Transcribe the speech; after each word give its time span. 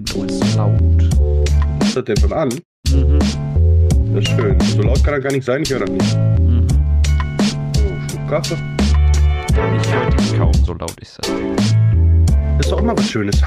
Intro 0.00 0.24
ist 0.24 0.56
laut. 0.56 0.80
Das 1.78 2.04
denn 2.04 2.16
von 2.16 2.32
an? 2.32 2.48
Mhm. 2.88 3.18
Das 4.14 4.24
ist 4.24 4.30
schön. 4.30 4.58
So 4.60 4.80
laut 4.80 5.04
kann 5.04 5.12
er 5.12 5.20
gar 5.20 5.30
nicht 5.30 5.44
sein, 5.44 5.60
ich 5.60 5.70
höre 5.70 5.80
das 5.80 5.90
nicht. 5.90 6.16
Mhm. 6.40 6.66
So, 7.74 7.82
Schluck 8.08 8.28
Kaffee. 8.30 8.56
Ich 9.50 9.92
höre 9.92 10.10
dich 10.10 10.38
kaum, 10.38 10.54
so 10.54 10.72
laut 10.72 10.98
ist 11.02 11.18
das. 11.18 11.28
Ist 12.60 12.72
doch 12.72 12.78
auch 12.78 12.82
mal 12.82 12.96
was 12.96 13.10
Schönes. 13.10 13.42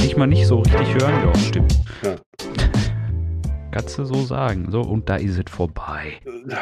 Dich 0.00 0.16
mal 0.16 0.28
nicht 0.28 0.46
so 0.46 0.60
richtig 0.60 0.94
hören? 0.94 1.14
Ja, 1.24 1.38
stimmt. 1.40 1.76
Ja. 2.04 2.14
Kannst 3.72 3.98
du 3.98 4.04
so 4.04 4.22
sagen. 4.22 4.68
So, 4.70 4.82
und 4.82 5.08
da 5.08 5.16
ist 5.16 5.38
es 5.38 5.50
vorbei. 5.50 6.20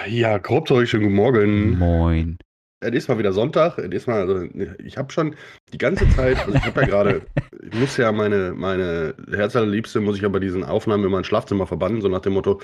Ja, 0.09 0.39
grob 0.39 0.71
euch 0.71 0.89
schönen 0.89 1.05
guten 1.05 1.17
Morgen. 1.17 1.79
Moin. 1.79 2.39
Es 2.81 2.93
ist 2.93 3.09
mal 3.09 3.19
wieder 3.19 3.33
Sonntag. 3.33 3.79
Es 3.79 3.91
ist 3.91 4.07
mal, 4.07 4.21
also, 4.21 4.49
ich 4.85 4.99
habe 4.99 5.13
schon 5.13 5.35
die 5.73 5.79
ganze 5.79 6.09
Zeit, 6.11 6.39
also 6.39 6.55
ich 6.55 6.65
habe 6.65 6.83
ja 6.83 6.87
gerade, 6.87 7.27
ich 7.63 7.75
muss 7.79 7.97
ja 7.97 8.13
meine, 8.13 8.53
meine 8.53 9.15
Herzallerliebste, 9.31 10.01
muss 10.01 10.19
ich 10.19 10.25
aber 10.25 10.41
diesen 10.41 10.65
Aufnahmen 10.65 11.05
in 11.05 11.11
mein 11.11 11.25
Schlafzimmer 11.25 11.67
verbannen, 11.67 12.01
so 12.01 12.09
nach 12.09 12.21
dem 12.21 12.35
Motto, 12.35 12.61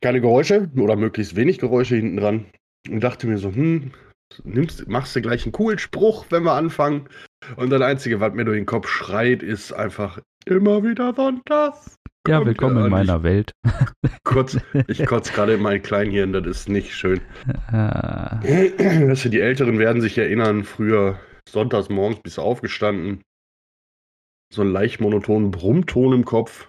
keine 0.00 0.20
Geräusche 0.20 0.70
oder 0.76 0.96
möglichst 0.96 1.34
wenig 1.34 1.58
Geräusche 1.58 1.96
hinten 1.96 2.16
dran. 2.16 2.46
Und 2.88 3.00
dachte 3.00 3.26
mir 3.26 3.38
so, 3.38 3.52
hm, 3.52 3.92
nimmst, 4.44 4.86
machst 4.88 5.16
du 5.16 5.22
gleich 5.22 5.44
einen 5.44 5.52
coolen 5.52 5.78
Spruch, 5.78 6.26
wenn 6.30 6.44
wir 6.44 6.52
anfangen. 6.52 7.08
Und 7.56 7.70
das 7.70 7.82
Einzige, 7.82 8.20
was 8.20 8.34
mir 8.34 8.44
durch 8.44 8.58
den 8.58 8.66
Kopf 8.66 8.88
schreit, 8.88 9.42
ist 9.42 9.72
einfach 9.72 10.20
immer 10.46 10.82
wieder 10.84 11.14
Sonntag. 11.14 11.74
Ja, 12.26 12.44
willkommen 12.44 12.76
äh, 12.78 12.84
in 12.84 12.90
meiner 12.90 13.22
Welt. 13.22 13.52
Kurz, 14.24 14.58
ich 14.86 15.06
kotze 15.06 15.32
gerade 15.32 15.54
in 15.54 15.62
mein 15.62 15.82
Kleinhirn, 15.82 16.32
das 16.32 16.46
ist 16.46 16.68
nicht 16.68 16.94
schön. 16.94 17.20
Ah, 17.68 18.40
die 18.42 19.40
Älteren 19.40 19.78
werden 19.78 20.02
sich 20.02 20.18
erinnern, 20.18 20.64
früher 20.64 21.18
sonntags 21.48 21.88
morgens 21.88 22.20
bist 22.20 22.36
du 22.36 22.42
aufgestanden, 22.42 23.22
so 24.52 24.62
einen 24.62 24.72
leicht 24.72 25.00
monotonen 25.00 25.50
Brummton 25.50 26.12
im 26.12 26.24
Kopf. 26.24 26.68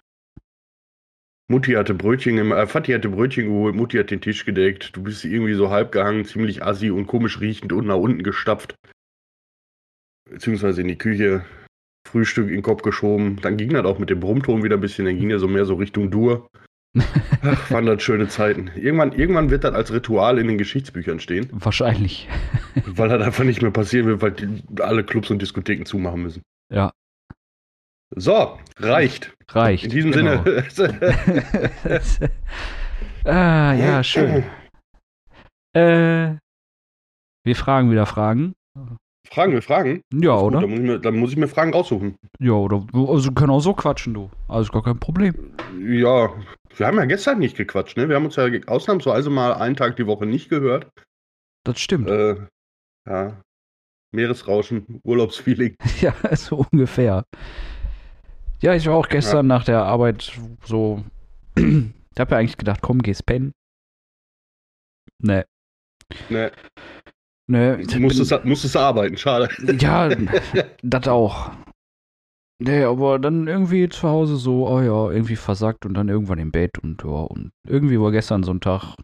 Mutti 1.51 1.73
hatte 1.73 1.95
Brötchen, 1.95 2.37
im, 2.37 2.51
äh, 2.51 2.67
Vati 2.67 2.93
hatte 2.93 3.09
Brötchen 3.09 3.47
geholt, 3.47 3.75
Mutti 3.75 3.97
hat 3.97 4.11
den 4.11 4.21
Tisch 4.21 4.45
gedeckt, 4.45 4.95
du 4.95 5.03
bist 5.03 5.25
irgendwie 5.25 5.55
so 5.55 5.71
halb 5.71 5.91
gehangen, 5.91 6.23
ziemlich 6.23 6.63
assi 6.63 6.91
und 6.91 7.07
komisch 7.07 7.39
riechend 7.39 7.73
und 7.73 7.87
nach 7.87 7.95
unten 7.97 8.23
gestapft. 8.23 8.75
Beziehungsweise 10.29 10.81
in 10.81 10.87
die 10.87 10.97
Küche, 10.97 11.43
Frühstück 12.07 12.47
in 12.47 12.55
den 12.55 12.63
Kopf 12.63 12.81
geschoben. 12.81 13.37
Dann 13.41 13.57
ging 13.57 13.69
das 13.71 13.85
auch 13.85 13.99
mit 13.99 14.09
dem 14.09 14.19
Brummton 14.19 14.63
wieder 14.63 14.77
ein 14.77 14.81
bisschen, 14.81 15.05
dann 15.05 15.17
ging 15.17 15.29
er 15.29 15.39
so 15.39 15.47
mehr 15.47 15.65
so 15.65 15.75
Richtung 15.75 16.09
Dur. 16.11 16.49
Ach, 17.43 17.69
waren 17.71 17.85
das 17.85 18.01
schöne 18.01 18.27
Zeiten. 18.29 18.71
Irgendwann, 18.75 19.11
irgendwann 19.11 19.51
wird 19.51 19.63
das 19.63 19.75
als 19.75 19.93
Ritual 19.93 20.39
in 20.39 20.47
den 20.47 20.57
Geschichtsbüchern 20.57 21.19
stehen. 21.19 21.47
wahrscheinlich. 21.51 22.27
Weil 22.85 23.09
das 23.09 23.21
einfach 23.21 23.43
nicht 23.43 23.61
mehr 23.61 23.69
passieren 23.71 24.07
wird, 24.07 24.21
weil 24.23 24.31
die, 24.31 24.63
alle 24.81 25.03
Clubs 25.03 25.29
und 25.29 25.39
Diskotheken 25.41 25.85
zumachen 25.85 26.23
müssen. 26.23 26.41
Ja, 26.73 26.91
So, 28.15 28.57
reicht. 28.77 29.35
reicht. 29.51 29.83
In 29.83 29.91
diesem 29.91 30.11
genau. 30.11 30.43
Sinne. 30.69 30.99
ah, 33.25 33.73
ja, 33.73 34.03
schön. 34.03 34.43
Äh, 35.73 36.37
wir 37.43 37.55
fragen 37.55 37.91
wieder 37.91 38.07
Fragen. 38.07 38.53
Fragen 39.31 39.53
wir 39.53 39.61
Fragen? 39.61 40.01
Ja, 40.13 40.35
Gut, 40.35 40.55
oder? 40.55 40.61
Dann 40.61 40.69
muss, 40.69 40.79
ich 40.79 40.85
mir, 40.85 40.99
dann 40.99 41.15
muss 41.17 41.31
ich 41.31 41.37
mir 41.37 41.47
Fragen 41.47 41.73
raussuchen. 41.73 42.15
Ja, 42.39 42.53
oder? 42.53 42.85
Also, 42.93 43.31
können 43.31 43.51
auch 43.51 43.59
so 43.59 43.73
quatschen, 43.73 44.13
du. 44.13 44.29
Also, 44.47 44.71
gar 44.71 44.83
kein 44.83 44.99
Problem. 44.99 45.35
Ja, 45.79 46.33
wir 46.75 46.87
haben 46.87 46.97
ja 46.97 47.05
gestern 47.05 47.39
nicht 47.39 47.55
gequatscht, 47.55 47.97
ne? 47.97 48.09
Wir 48.09 48.15
haben 48.15 48.25
uns 48.25 48.35
ja 48.37 48.47
ausnahmsweise 48.67 49.29
mal 49.29 49.53
einen 49.53 49.75
Tag 49.75 49.97
die 49.97 50.07
Woche 50.07 50.25
nicht 50.25 50.49
gehört. 50.49 50.87
Das 51.63 51.79
stimmt. 51.79 52.09
Äh, 52.09 52.37
ja. 53.07 53.41
Meeresrauschen, 54.11 54.99
Urlaubsfeeling. 55.03 55.75
Ja, 56.01 56.13
so 56.35 56.65
ungefähr. 56.71 57.23
Ja, 58.61 58.73
ich 58.73 58.87
war 58.87 58.95
auch 58.95 59.07
gestern 59.07 59.47
nach 59.47 59.63
der 59.63 59.83
Arbeit 59.83 60.37
so. 60.65 61.03
ich 61.55 62.19
habe 62.19 62.31
ja 62.31 62.37
eigentlich 62.37 62.57
gedacht, 62.57 62.81
komm, 62.81 63.01
geh's 63.01 63.21
pennen. 63.21 63.51
Nee. 65.21 65.43
Ne, 65.43 65.43
Nee, 66.29 66.51
du 67.49 67.99
musstest, 67.99 68.45
musstest 68.45 68.77
arbeiten, 68.77 69.17
schade. 69.17 69.49
Ja, 69.79 70.09
das 70.83 71.07
auch. 71.07 71.51
Nee, 72.61 72.83
aber 72.83 73.19
dann 73.19 73.47
irgendwie 73.47 73.87
zu 73.87 74.07
Hause 74.07 74.35
so, 74.35 74.67
oh 74.67 74.81
ja, 74.81 75.11
irgendwie 75.11 75.37
versackt 75.37 75.85
und 75.85 75.93
dann 75.93 76.09
irgendwann 76.09 76.39
im 76.39 76.51
Bett 76.51 76.77
und 76.77 77.01
ja, 77.03 77.09
und 77.09 77.51
irgendwie 77.65 77.99
war 77.99 78.11
gestern 78.11 78.43
so 78.43 78.51
ein 78.51 78.59
Tag. 78.59 78.95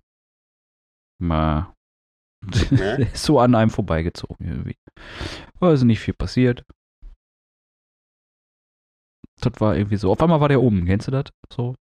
Ma. 1.21 1.73
Ne? 2.69 3.07
so 3.13 3.39
an 3.39 3.55
einem 3.55 3.71
vorbeigezogen 3.71 4.45
irgendwie. 4.45 4.75
War 5.59 5.69
also 5.69 5.85
nicht 5.85 6.01
viel 6.01 6.13
passiert. 6.13 6.65
Das 9.41 9.53
war 9.59 9.75
irgendwie 9.75 9.97
so. 9.97 10.11
Auf 10.11 10.21
einmal 10.21 10.41
war 10.41 10.49
der 10.49 10.61
oben, 10.61 10.85
kennst 10.85 11.07
du 11.07 11.11
das? 11.11 11.25
So. 11.51 11.75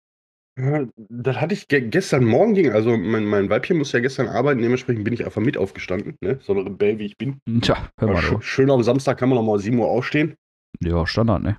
Ja, 0.59 0.85
das 0.95 1.41
hatte 1.41 1.55
ich 1.55 1.67
ge 1.67 1.81
gestern 1.81 2.25
Morgen 2.25 2.53
ging, 2.53 2.71
also 2.71 2.95
mein, 2.95 3.25
mein 3.25 3.49
Weibchen 3.49 3.77
musste 3.77 3.97
ja 3.97 4.01
gestern 4.03 4.27
arbeiten, 4.27 4.61
dementsprechend 4.61 5.03
bin 5.03 5.13
ich 5.13 5.25
einfach 5.25 5.41
mit 5.41 5.57
aufgestanden, 5.57 6.15
ne? 6.21 6.39
So 6.43 6.53
ein 6.53 6.59
Rebell 6.59 6.99
wie 6.99 7.05
ich 7.07 7.17
bin. 7.17 7.39
Tja, 7.61 7.89
hör 7.99 8.09
mal. 8.09 8.21
sch 8.21 8.35
schön 8.41 8.69
am 8.69 8.83
Samstag 8.83 9.17
kann 9.17 9.29
man 9.29 9.37
noch 9.37 9.43
mal 9.43 9.57
7 9.57 9.79
Uhr 9.79 9.87
aufstehen. 9.87 10.35
Ja, 10.79 11.07
Standard, 11.07 11.41
ne? 11.41 11.57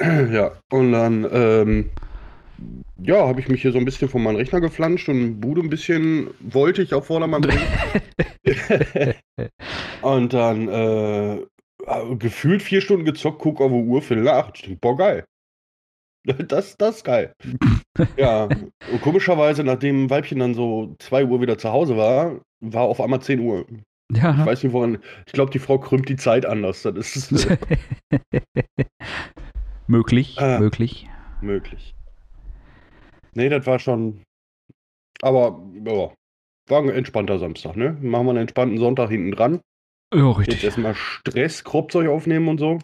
Ja, 0.32 0.52
und 0.70 0.92
dann, 0.92 1.28
ähm, 1.30 1.90
ja, 3.02 3.26
habe 3.26 3.40
ich 3.40 3.48
mich 3.48 3.60
hier 3.60 3.72
so 3.72 3.78
ein 3.78 3.84
bisschen 3.84 4.08
von 4.08 4.22
meinem 4.22 4.36
Rechner 4.36 4.60
geflanscht 4.60 5.10
und 5.10 5.38
Bude 5.40 5.60
ein 5.60 5.68
bisschen 5.68 6.30
wollte 6.40 6.82
ich 6.82 6.94
auf 6.94 7.06
Vordermann 7.06 7.42
bringen. 7.42 9.14
und 10.00 10.32
dann, 10.32 10.68
äh, 10.68 11.42
gefühlt 12.18 12.62
vier 12.62 12.80
Stunden 12.80 13.04
gezockt, 13.04 13.40
guck 13.40 13.60
auf 13.60 13.70
die 13.70 13.76
Uhr, 13.76 14.00
Viertel 14.00 14.24
nach 14.24 14.52
boah, 14.80 14.96
geil. 14.96 15.24
Das, 16.48 16.76
das 16.76 16.96
ist 16.98 17.04
geil. 17.04 17.34
ja, 18.16 18.44
und 18.44 19.00
komischerweise, 19.02 19.64
nachdem 19.64 20.08
Weibchen 20.08 20.38
dann 20.38 20.54
so 20.54 20.94
2 21.00 21.24
Uhr 21.26 21.40
wieder 21.40 21.58
zu 21.58 21.70
Hause 21.72 21.96
war, 21.96 22.40
war 22.60 22.82
auf 22.82 23.00
einmal 23.00 23.20
10 23.20 23.40
Uhr. 23.40 23.66
Ich 24.12 24.18
Ja. 24.22 24.44
weiß 24.46 24.62
nicht, 24.62 24.72
woran. 24.72 24.98
Ich 25.26 25.32
glaube, 25.32 25.50
die 25.50 25.58
Frau 25.58 25.78
krümmt 25.78 26.08
die 26.08 26.16
Zeit 26.16 26.46
anders. 26.46 26.82
Das 26.82 27.16
ist 27.16 27.32
möglich, 29.86 30.36
Ah. 30.38 30.58
möglich. 30.58 31.08
möglich. 31.40 31.94
Nee, 33.34 33.48
das 33.48 33.66
war 33.66 33.78
schon. 33.78 34.22
Aber, 35.22 35.60
ja. 35.84 36.12
War 36.68 36.80
ein 36.82 36.90
entspannter 36.90 37.38
Samstag, 37.40 37.76
ne? 37.76 37.96
Machen 38.00 38.26
wir 38.26 38.30
einen 38.30 38.38
entspannten 38.42 38.78
Sonntag 38.78 39.10
hinten 39.10 39.32
dran. 39.32 39.60
Ja, 40.14 40.28
Jetzt 40.28 40.38
richtig. 40.38 40.64
erstmal 40.64 40.94
Stress, 40.94 41.64
Kropfzeug 41.64 42.08
aufnehmen 42.08 42.46
und 42.48 42.58
so. 42.58 42.78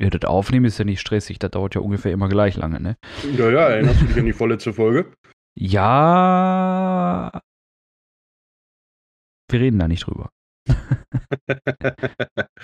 Ja, 0.00 0.08
das 0.10 0.24
Aufnehmen 0.28 0.64
ist 0.66 0.78
ja 0.78 0.84
nicht 0.84 1.00
stressig, 1.00 1.38
das 1.38 1.50
dauert 1.50 1.74
ja 1.74 1.80
ungefähr 1.82 2.12
immer 2.12 2.28
gleich 2.28 2.56
lange, 2.56 2.80
ne? 2.80 2.96
Ja, 3.36 3.50
ja, 3.50 3.68
erinnerst 3.68 4.00
du 4.00 4.06
dich 4.06 4.18
an 4.18 4.24
die 4.26 4.32
vorletzte 4.32 4.72
Folge? 4.72 5.12
Ja. 5.58 7.40
Wir 9.50 9.60
reden 9.60 9.78
da 9.78 9.88
nicht 9.88 10.06
drüber. 10.06 10.30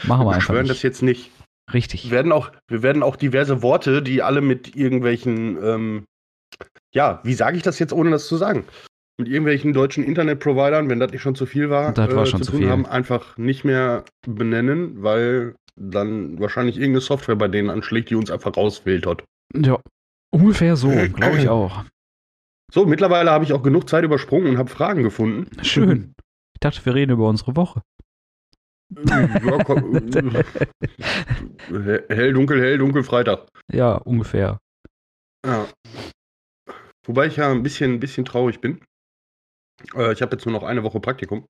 Machen 0.07 0.25
wir 0.25 0.27
Wir 0.27 0.35
einfach 0.35 0.41
schwören 0.41 0.63
nicht. 0.63 0.71
das 0.71 0.83
jetzt 0.83 1.03
nicht. 1.03 1.31
Richtig. 1.73 2.05
Wir 2.05 2.11
werden 2.13 2.33
auch, 2.33 2.53
wir 2.69 2.83
werden 2.83 3.03
auch 3.03 3.17
diverse 3.17 3.61
Worte, 3.63 4.03
die 4.03 4.23
alle 4.23 4.41
mit 4.41 4.77
irgendwelchen, 4.77 5.59
ähm, 5.63 6.05
ja, 6.95 7.21
wie 7.25 7.35
sage 7.35 7.57
ich 7.57 7.63
das 7.65 7.79
jetzt, 7.81 7.93
ohne 7.93 8.11
das 8.11 8.29
zu 8.29 8.37
sagen? 8.37 8.65
Mit 9.19 9.29
irgendwelchen 9.29 9.73
deutschen 9.73 10.05
Internetprovidern, 10.05 10.89
wenn 10.89 11.01
das 11.01 11.11
nicht 11.11 11.23
schon 11.23 11.35
zu 11.35 11.47
viel 11.47 11.71
war, 11.71 11.93
Das 11.93 12.15
war 12.15 12.27
schon 12.27 12.41
zu 12.43 12.47
zu 12.47 12.53
tun 12.53 12.61
viel. 12.61 12.71
haben, 12.71 12.87
einfach 12.87 13.37
nicht 13.37 13.65
mehr 13.65 14.05
benennen, 14.27 15.03
weil 15.03 15.57
dann 15.77 16.39
wahrscheinlich 16.41 16.77
irgendeine 16.77 17.01
Software 17.01 17.37
bei 17.37 17.49
denen 17.49 17.71
anschlägt, 17.71 18.11
die 18.11 18.15
uns 18.15 18.31
einfach 18.31 18.57
rausfiltert. 18.57 19.25
Ja. 19.55 19.81
Ungefähr 20.31 20.77
so, 20.77 20.91
glaube 20.91 21.39
ich 21.39 21.49
auch. 21.49 21.85
So, 22.73 22.85
mittlerweile 22.85 23.31
habe 23.31 23.45
ich 23.45 23.53
auch 23.53 23.63
genug 23.63 23.89
Zeit 23.89 24.05
übersprungen 24.05 24.49
und 24.49 24.59
habe 24.59 24.69
Fragen 24.69 25.03
gefunden. 25.03 25.49
Schön. 25.63 26.15
Ich 26.55 26.61
dachte, 26.61 26.85
wir 26.85 26.95
reden 26.95 27.13
über 27.13 27.29
unsere 27.29 27.55
Woche. 27.55 27.83
ja, 29.09 29.65
komm, 29.65 29.95
hell, 32.09 32.33
dunkel, 32.33 32.61
hell, 32.61 32.79
dunkel, 32.79 33.03
Freitag. 33.03 33.47
Ja, 33.73 33.97
ungefähr. 33.97 34.59
Ja. 35.45 35.69
Wobei 37.05 37.27
ich 37.27 37.37
ja 37.37 37.51
ein 37.51 37.63
bisschen, 37.63 37.95
ein 37.95 38.01
bisschen 38.01 38.25
traurig 38.25 38.61
bin. 38.61 38.81
Äh, 39.95 40.13
ich 40.13 40.23
habe 40.23 40.37
jetzt 40.37 40.45
nur 40.47 40.53
noch 40.53 40.65
eine 40.65 40.83
Woche 40.83 41.01
Praktikum. 41.01 41.47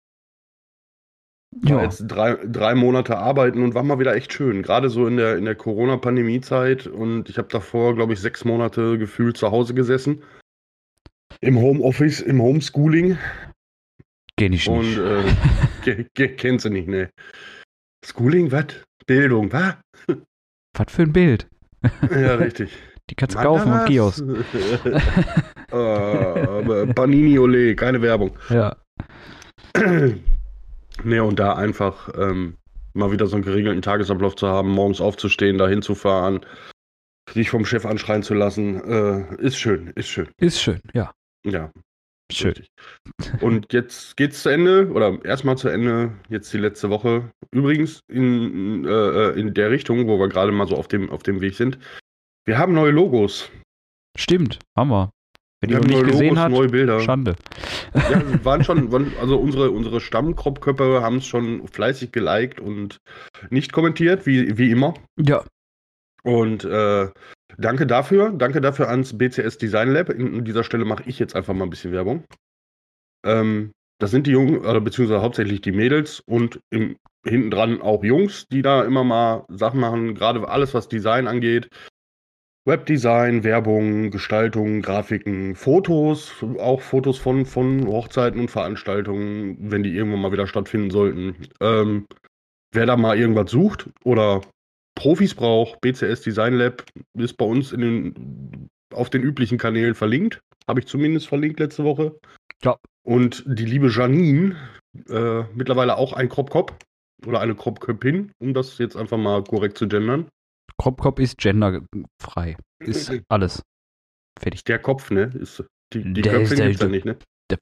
Ja. 1.65 1.83
Jetzt 1.83 2.07
drei, 2.07 2.35
drei 2.45 2.75
Monate 2.75 3.17
arbeiten 3.19 3.63
und 3.63 3.75
war 3.75 3.83
mal 3.83 3.99
wieder 3.99 4.15
echt 4.15 4.33
schön. 4.33 4.63
Gerade 4.63 4.91
so 4.91 5.07
in 5.07 5.17
der, 5.17 5.37
in 5.39 5.45
der 5.47 5.55
Corona-Pandemie-Zeit. 5.55 6.87
Und 6.87 7.29
ich 7.31 7.39
habe 7.39 7.49
davor, 7.49 7.95
glaube 7.95 8.13
ich, 8.13 8.21
sechs 8.21 8.45
Monate 8.45 8.99
gefühlt 8.99 9.37
zu 9.39 9.51
Hause 9.51 9.73
gesessen. 9.73 10.23
Im 11.41 11.59
Homeoffice, 11.59 12.21
im 12.21 12.43
Homeschooling. 12.43 13.17
Geh 14.37 14.49
nicht. 14.51 14.69
Und 14.69 14.99
äh, 14.99 15.23
ke- 15.85 16.07
ke- 16.15 16.29
kennst 16.37 16.67
du 16.67 16.71
nicht, 16.71 16.89
ne? 16.89 17.09
Schooling, 18.05 18.53
was? 18.53 18.67
Bildung, 19.07 19.51
was? 19.53 19.77
Was 20.77 20.93
für 20.93 21.03
ein 21.03 21.13
Bild. 21.13 21.49
Ja, 22.11 22.35
richtig. 22.35 22.71
Die 23.09 23.15
kannst 23.15 23.37
du 23.37 23.41
kaufen 23.41 23.71
am 23.71 23.87
Kiosk. 23.87 24.25
aber 25.71 26.87
Panini 26.95 27.39
Ole, 27.39 27.77
keine 27.77 28.03
Werbung. 28.03 28.37
Ja. 28.51 28.77
Ne, 31.07 31.23
und 31.23 31.39
da 31.39 31.55
einfach 31.55 32.11
ähm, 32.19 32.57
mal 32.93 33.13
wieder 33.13 33.29
so 33.29 33.37
einen 33.37 33.45
geregelten 33.45 33.81
Tagesablauf 33.81 34.35
zu 34.35 34.49
haben, 34.49 34.71
morgens 34.71 35.01
aufzustehen, 35.01 35.57
da 35.57 35.69
hinzufahren, 35.69 36.45
sich 37.31 37.49
vom 37.49 37.65
Chef 37.65 37.87
anschreien 37.87 38.25
zu 38.25 38.35
lassen, 38.35 38.83
äh, 38.83 39.37
ist 39.37 39.57
schön, 39.57 39.93
ist 39.95 40.09
schön. 40.09 40.29
Ist 40.39 40.61
schön, 40.61 40.81
ja. 40.95 41.13
Ja, 41.45 41.71
Schön. 42.33 42.55
richtig. 42.55 42.67
Und 43.41 43.73
jetzt 43.73 44.17
geht's 44.17 44.43
zu 44.43 44.49
Ende, 44.49 44.91
oder 44.91 45.25
erstmal 45.25 45.57
zu 45.57 45.69
Ende, 45.69 46.13
jetzt 46.29 46.53
die 46.53 46.59
letzte 46.59 46.91
Woche. 46.91 47.31
Übrigens 47.53 48.01
in, 48.09 48.85
äh, 48.85 49.31
in 49.39 49.55
der 49.55 49.71
Richtung, 49.71 50.09
wo 50.09 50.19
wir 50.19 50.29
gerade 50.29 50.51
mal 50.51 50.67
so 50.67 50.75
auf 50.75 50.89
dem, 50.89 51.09
auf 51.11 51.23
dem 51.23 51.41
Weg 51.41 51.55
sind. 51.55 51.79
Wir 52.47 52.59
haben 52.59 52.73
neue 52.75 52.91
Logos. 52.91 53.49
Stimmt, 54.17 54.59
haben 54.77 54.91
wir. 54.91 55.11
Wenn 55.67 55.71
Wir 55.71 55.77
ihr 55.77 55.83
haben 55.83 55.91
noch 55.91 56.03
nicht 56.03 56.03
neue 56.03 56.13
gesehen 56.13 56.39
habt, 56.39 56.51
neue 56.53 56.69
Bilder. 56.69 57.01
Schande. 57.01 57.37
Ja, 57.95 58.23
waren 58.45 58.65
schon, 58.65 58.93
also 59.21 59.37
unsere, 59.39 59.71
unsere 59.71 60.01
Stammkropfköpfe 60.01 61.03
haben 61.03 61.17
es 61.17 61.27
schon 61.27 61.67
fleißig 61.69 62.13
geliked 62.13 62.61
und 62.61 62.99
nicht 63.51 63.73
kommentiert, 63.73 64.27
wie, 64.27 64.57
wie 64.59 64.71
immer. 64.71 64.95
Ja, 65.19 65.45
Und 66.23 66.65
äh, 66.65 67.09
danke 67.59 67.87
dafür. 67.87 68.33
Danke 68.33 68.61
dafür 68.61 68.89
ans 68.89 69.17
BCS 69.17 69.59
Design 69.59 69.91
Lab. 69.91 70.11
An 70.11 70.45
dieser 70.45 70.65
Stelle 70.65 70.85
mache 70.85 71.05
ich 71.07 71.19
jetzt 71.19 71.37
einfach 71.37 71.55
mal 71.55 71.65
ein 71.65 71.71
bisschen 71.71 71.93
Werbung. 71.93 72.25
Ähm, 73.25 73.73
das 73.99 74.11
sind 74.11 74.27
die 74.27 74.33
Jungen, 74.33 74.59
oder 74.59 74.81
beziehungsweise 74.81 75.23
hauptsächlich 75.23 75.63
die 75.63 75.73
Mädels 75.73 76.21
und 76.27 76.61
im, 76.71 76.97
hinten 77.27 77.51
dran 77.51 77.81
auch 77.81 78.05
Jungs, 78.05 78.47
die 78.49 78.63
da 78.63 78.85
immer 78.85 79.05
mal 79.05 79.45
Sachen 79.49 79.81
machen, 79.81 80.15
gerade 80.15 80.47
alles, 80.49 80.75
was 80.75 80.89
Design 80.89 81.27
angeht. 81.27 81.69
Webdesign, 82.67 83.45
Werbung, 83.45 84.11
Gestaltung, 84.11 84.83
Grafiken, 84.83 85.55
Fotos, 85.55 86.45
auch 86.59 86.81
Fotos 86.81 87.17
von, 87.17 87.47
von 87.47 87.87
Hochzeiten 87.87 88.41
und 88.41 88.51
Veranstaltungen, 88.51 89.57
wenn 89.71 89.85
die 89.85 89.95
irgendwann 89.95 90.21
mal 90.21 90.33
wieder 90.33 90.49
stattfinden 90.49 90.91
sollten. 90.91 91.37
Ähm, 91.61 92.07
wer 92.73 92.87
da 92.87 92.97
mal 92.97 93.17
irgendwas 93.17 93.53
sucht 93.53 93.89
oder 94.03 94.41
Profis 94.97 95.35
braucht, 95.35 95.81
BCS 95.81 96.23
Design 96.23 96.55
Lab 96.55 96.85
ist 97.17 97.37
bei 97.37 97.45
uns 97.45 97.71
in 97.71 97.81
den, 97.81 98.69
auf 98.93 99.11
den 99.11 99.23
üblichen 99.23 99.59
Kanälen 99.59 99.95
verlinkt. 99.95 100.41
Habe 100.67 100.81
ich 100.81 100.87
zumindest 100.87 101.29
verlinkt 101.29 101.61
letzte 101.61 101.85
Woche. 101.85 102.19
Ja. 102.65 102.77
Und 103.05 103.45
die 103.47 103.65
liebe 103.65 103.91
Janine, 103.91 104.57
äh, 105.09 105.45
mittlerweile 105.55 105.97
auch 105.97 106.15
ein 106.15 106.29
Crop-Cop 106.29 106.75
oder 107.27 107.41
eine 107.41 107.55
Crop-Köpin, 107.55 108.33
um 108.41 108.55
das 108.55 108.79
jetzt 108.79 108.97
einfach 108.97 109.19
mal 109.19 109.45
korrekt 109.45 109.79
zu 109.79 109.87
gendern. 109.87 110.27
Kropkop 110.81 111.19
ist 111.21 111.39
genderfrei. 111.39 112.57
Ist 112.81 113.13
alles. 113.29 113.63
Fertig. 114.39 114.65
Der 114.65 114.79
Kopf, 114.79 115.11
ne? 115.11 115.31
Ist, 115.39 115.65
die 115.93 116.13
die 116.13 116.23
Der 116.23 116.33
Köpfe 116.33 116.53
ist 116.55 116.59
der- 116.59 116.67
gibt's 116.69 116.83
ja 116.83 116.89
nicht, 116.89 117.05
ne? 117.07 117.17
der- 117.51 117.59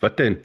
Was 0.00 0.14
denn? 0.16 0.44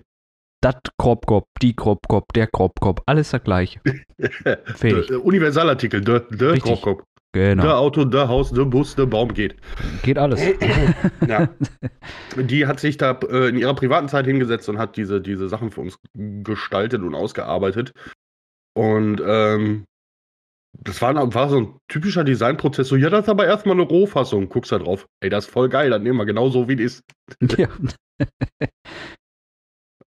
Das 0.62 0.76
Kropkop, 1.00 1.46
die 1.62 1.76
Kropkop, 1.76 2.34
der 2.34 2.48
Kropkop, 2.48 3.04
alles 3.06 3.30
das 3.30 3.44
gleiche. 3.44 3.80
Fertig. 4.20 5.08
Der 5.08 5.24
Universalartikel, 5.24 6.02
der, 6.02 6.22
der 6.22 6.54
Richtig. 6.54 6.82
Crop-Cop. 6.82 7.04
Genau. 7.34 7.62
Der 7.62 7.78
Auto, 7.78 8.06
der 8.06 8.28
Haus, 8.28 8.52
der 8.52 8.66
Bus, 8.66 8.96
der 8.96 9.06
Baum 9.06 9.32
geht. 9.34 9.58
Geht 10.02 10.18
alles. 10.18 10.42
Ja. 11.28 11.50
Die 12.38 12.66
hat 12.66 12.80
sich 12.80 12.98
da 12.98 13.12
äh, 13.30 13.50
in 13.50 13.58
ihrer 13.58 13.76
privaten 13.76 14.08
Zeit 14.08 14.26
hingesetzt 14.26 14.68
und 14.70 14.80
hat 14.80 14.98
diese, 14.98 15.22
diese 15.22 15.48
Sachen 15.50 15.70
für 15.70 15.82
uns 15.82 16.00
gestaltet 16.16 17.04
und 17.04 17.14
ausgearbeitet. 17.14 17.92
Und 18.74 19.22
ähm, 19.24 19.84
das 20.84 21.02
war, 21.02 21.34
war 21.34 21.50
so 21.50 21.58
ein 21.58 21.80
typischer 21.88 22.24
Designprozess. 22.24 22.88
So, 22.88 22.96
ja, 22.96 23.10
das 23.10 23.26
ist 23.26 23.30
aber 23.30 23.46
erstmal 23.46 23.76
eine 23.76 23.88
Rohfassung. 23.88 24.50
Guckst 24.50 24.72
da 24.72 24.80
drauf. 24.80 25.08
Ey, 25.22 25.30
das 25.30 25.46
ist 25.46 25.52
voll 25.52 25.70
geil. 25.70 25.90
Das 25.90 26.02
nehmen 26.02 26.18
wir 26.18 26.26
genau 26.26 26.50
so, 26.50 26.68
wie 26.68 26.82
es 26.82 27.02
ist. 27.40 27.58
ja. 27.58 27.68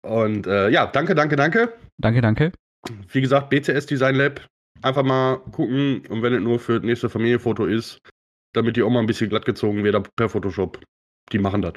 Und 0.04 0.48
äh, 0.48 0.70
ja, 0.70 0.88
danke, 0.88 1.16
danke, 1.16 1.36
danke. 1.36 1.74
Danke, 1.98 2.22
danke. 2.22 2.52
Wie 3.10 3.22
gesagt, 3.22 3.50
BCS 3.50 3.86
Design 3.86 4.16
Lab. 4.16 4.46
Einfach 4.82 5.04
mal 5.04 5.38
gucken. 5.52 6.04
Und 6.10 6.22
wenn 6.22 6.34
es 6.34 6.42
nur 6.42 6.60
für 6.60 6.76
das 6.76 6.84
nächste 6.84 7.10
Familienfoto 7.10 7.66
ist, 7.66 8.00
damit 8.54 8.76
die 8.76 8.84
Oma 8.84 9.00
ein 9.00 9.08
bisschen 9.08 9.30
glatt 9.30 9.46
gezogen 9.46 9.84
wird 9.84 10.16
per 10.16 10.30
Photoshop. 10.30 10.82
Die 11.32 11.40
machen 11.40 11.62
das. 11.62 11.74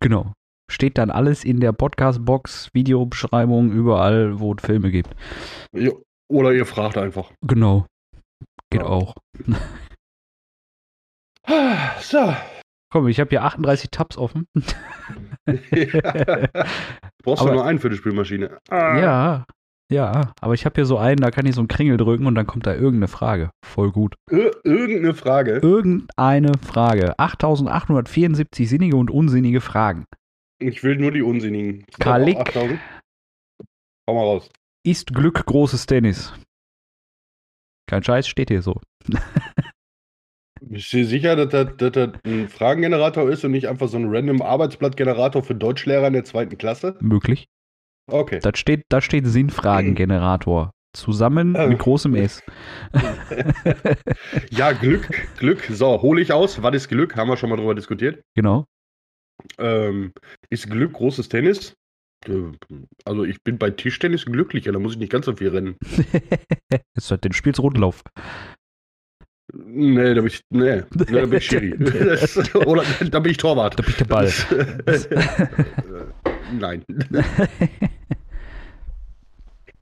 Genau. 0.00 0.32
Steht 0.70 0.98
dann 0.98 1.10
alles 1.10 1.44
in 1.44 1.60
der 1.60 1.72
Podcast-Box, 1.72 2.70
Videobeschreibung, 2.72 3.70
überall, 3.70 4.38
wo 4.40 4.54
es 4.54 4.62
Filme 4.62 4.90
gibt. 4.90 5.10
Ja, 5.72 5.92
Oder 6.28 6.52
ihr 6.52 6.66
fragt 6.66 6.96
einfach. 6.96 7.30
Genau. 7.42 7.86
Geht 8.74 8.82
Ja. 8.82 8.88
auch. 8.88 9.14
So. 12.00 12.34
Komm, 12.90 13.08
ich 13.08 13.20
habe 13.20 13.28
hier 13.30 13.42
38 13.44 13.90
Tabs 13.90 14.16
offen. 14.16 14.46
Brauchst 17.22 17.42
Aber- 17.42 17.50
du 17.50 17.56
nur 17.56 17.64
einen 17.64 17.78
für 17.78 17.90
die 17.90 17.96
Spülmaschine? 17.96 18.58
Ah. 18.70 18.98
Ja, 18.98 19.44
ja. 19.92 20.32
Aber 20.40 20.54
ich 20.54 20.64
habe 20.64 20.74
hier 20.76 20.86
so 20.86 20.96
einen, 20.98 21.20
da 21.20 21.30
kann 21.30 21.44
ich 21.46 21.54
so 21.54 21.60
einen 21.60 21.68
Kringel 21.68 21.96
drücken 21.98 22.26
und 22.26 22.34
dann 22.34 22.46
kommt 22.46 22.66
da 22.66 22.72
irgendeine 22.74 23.08
Frage. 23.08 23.50
Voll 23.64 23.92
gut. 23.92 24.14
Ir 24.30 24.52
irgendeine 24.64 25.14
Frage. 25.14 25.58
Irgendeine 25.62 26.52
Frage. 26.62 27.18
8874 27.18 28.68
sinnige 28.68 28.96
und 28.96 29.10
unsinnige 29.10 29.60
Fragen. 29.60 30.06
Ich 30.60 30.82
will 30.82 30.96
nur 30.96 31.12
die 31.12 31.22
unsinnigen. 31.22 31.84
Kalik. 31.98 32.38
hab 32.38 32.48
auch 32.48 32.56
8000. 32.56 32.80
Hau 34.08 34.14
mal 34.14 34.20
raus. 34.20 34.50
Ist 34.86 35.12
Glück 35.14 35.44
großes 35.44 35.86
Tennis? 35.86 36.32
Kein 37.86 38.02
Scheiß, 38.02 38.26
steht 38.26 38.48
hier 38.48 38.62
so. 38.62 38.80
Bist 40.60 40.92
du 40.92 40.96
dir 40.98 41.06
sicher, 41.06 41.36
dass 41.36 41.48
das, 41.50 41.76
dass 41.76 41.92
das 41.92 42.10
ein 42.24 42.48
Fragengenerator 42.48 43.28
ist 43.28 43.44
und 43.44 43.50
nicht 43.50 43.68
einfach 43.68 43.88
so 43.88 43.98
ein 43.98 44.08
random 44.08 44.40
Arbeitsblattgenerator 44.40 45.42
für 45.42 45.54
Deutschlehrer 45.54 46.06
in 46.06 46.14
der 46.14 46.24
zweiten 46.24 46.56
Klasse? 46.56 46.96
Möglich. 47.00 47.46
Okay. 48.10 48.38
Da 48.42 48.50
steht, 48.54 48.82
da 48.88 49.00
steht 49.00 49.26
Sinnfragengenerator. 49.26 50.70
Zusammen 50.96 51.56
Oh. 51.56 51.66
mit 51.66 51.78
großem 51.80 52.14
S. 52.14 52.42
Ja, 54.50 54.72
Glück, 54.72 55.08
Glück. 55.38 55.64
So, 55.64 56.00
hole 56.02 56.20
ich 56.22 56.32
aus. 56.32 56.62
Was 56.62 56.74
ist 56.74 56.88
Glück? 56.88 57.16
Haben 57.16 57.28
wir 57.28 57.36
schon 57.36 57.50
mal 57.50 57.56
drüber 57.56 57.74
diskutiert. 57.74 58.22
genau. 58.36 58.64
Ähm, 59.58 60.12
ist 60.50 60.70
Glück 60.70 60.92
großes 60.92 61.28
Tennis? 61.28 61.74
Äh, 62.26 62.52
Also 63.04 63.24
ich 63.24 63.42
bin 63.42 63.58
bei 63.58 63.70
Tischtennis 63.70 64.24
glücklicher, 64.26 64.72
da 64.72 64.78
muss 64.78 64.92
ich 64.92 64.98
nicht 64.98 65.12
ganz 65.12 65.26
so 65.26 65.34
viel 65.36 65.48
rennen. 65.48 65.76
Jetzt 66.96 67.10
hat 67.10 67.24
den 67.24 67.32
Spiels 67.32 67.58
Rundlauf. 67.60 68.02
Nee, 69.52 70.14
da 70.14 70.20
bin 70.20 70.26
ich, 70.28 70.40
nee, 70.50 70.82
da 70.90 71.04
bin 71.26 71.32
ich 71.34 71.46
Schiri. 71.46 71.74
Das, 71.78 72.36
oder 72.54 72.82
da 73.10 73.20
bin 73.20 73.30
ich 73.30 73.36
Torwart. 73.36 73.78
Da 73.78 73.82
bin 73.82 73.90
ich 73.90 73.96
der 73.98 74.04
Ball. 74.06 74.32
Das, 74.86 75.06
äh, 75.06 75.26
nein. 76.58 76.84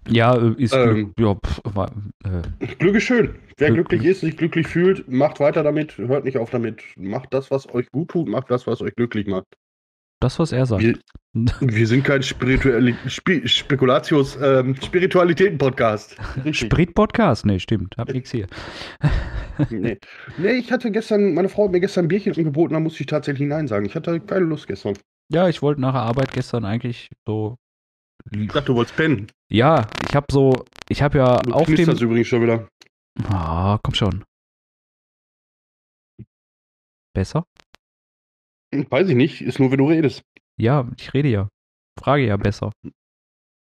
ja, 0.09 0.37
äh, 0.37 0.55
ist 0.63 0.75
Ähm. 0.75 1.13
Glück. 1.17 1.39
Ja, 1.75 1.87
äh, 2.25 2.67
Glück 2.79 2.97
ist 2.97 3.05
schön. 3.05 3.37
Wer 3.57 3.71
Glück- 3.71 3.89
glücklich 3.89 4.05
ist, 4.11 4.21
sich 4.21 4.37
glücklich 4.37 4.67
fühlt, 4.67 5.09
macht 5.09 5.39
weiter 5.41 5.63
damit, 5.63 5.97
hört 5.99 6.25
nicht 6.25 6.39
auf 6.39 6.51
damit. 6.51 6.83
Macht 6.97 7.33
das, 7.33 7.51
was 7.51 7.73
euch 7.73 7.91
gut 7.93 8.09
tut, 8.11 8.29
macht 8.29 8.51
das, 8.51 8.67
was 8.67 8.81
euch 8.83 8.95
glücklich 8.97 9.27
macht. 9.27 9.47
Das, 10.23 10.39
was 10.39 10.53
er 10.53 10.67
sagt. 10.67 10.83
Wir, 10.83 10.99
wir 11.61 11.87
sind 11.87 12.05
kein 12.05 12.23
Spirituali 12.23 12.95
Spi 13.07 13.47
Spekulatius, 13.49 14.39
ähm, 14.41 14.75
Spiritualitäten-Podcast. 14.83 16.17
Sprit-Podcast? 16.53 17.47
Nee, 17.47 17.59
stimmt. 17.59 17.97
Hab 17.99 18.13
nix 18.13 18.31
hier. 18.31 18.47
nee. 19.71 19.99
nee, 20.39 20.53
ich 20.53 20.71
hatte 20.71 20.91
gestern, 20.91 21.35
meine 21.35 21.49
Frau 21.49 21.65
hat 21.65 21.73
mir 21.73 21.81
gestern 21.81 22.05
ein 22.07 22.09
Bierchen 22.09 22.35
angeboten, 22.37 22.75
da 22.75 22.81
musste 22.81 23.01
ich 23.01 23.07
tatsächlich 23.07 23.49
Nein 23.49 23.67
sagen. 23.69 23.85
Ich 23.87 23.95
hatte 23.95 24.21
keine 24.21 24.45
Lust 24.47 24.67
gestern. 24.67 24.97
Ja, 25.33 25.49
ich 25.49 25.63
wollte 25.63 25.81
nach 25.81 25.93
der 25.93 26.03
Arbeit 26.03 26.33
gestern 26.33 26.65
eigentlich 26.65 27.11
so. 27.27 27.57
Ich 28.31 28.49
dachte, 28.49 28.67
du 28.67 28.75
wolltest 28.77 28.97
pennen. 28.97 29.27
Ja, 29.51 29.87
ich 30.09 30.15
habe 30.15 30.27
so, 30.31 30.65
ich 30.89 31.03
habe 31.03 31.19
ja 31.19 31.39
Du 31.39 31.53
auf 31.53 31.67
dem. 31.67 31.75
knisterst 31.75 32.03
übrigens 32.03 32.29
schon 32.29 32.43
wieder. 32.43 32.69
Ah, 33.29 33.79
komm 33.83 33.95
schon. 33.95 34.25
Besser? 37.15 37.45
Weiß 38.91 39.09
ich 39.09 39.15
nicht, 39.17 39.41
ist 39.43 39.59
nur, 39.59 39.71
wenn 39.71 39.79
du 39.79 39.89
redest. 39.89 40.23
Ja, 40.59 40.89
ich 40.99 41.13
rede 41.15 41.29
ja. 41.29 41.49
Frage 42.01 42.27
ja 42.27 42.37
besser. 42.37 42.73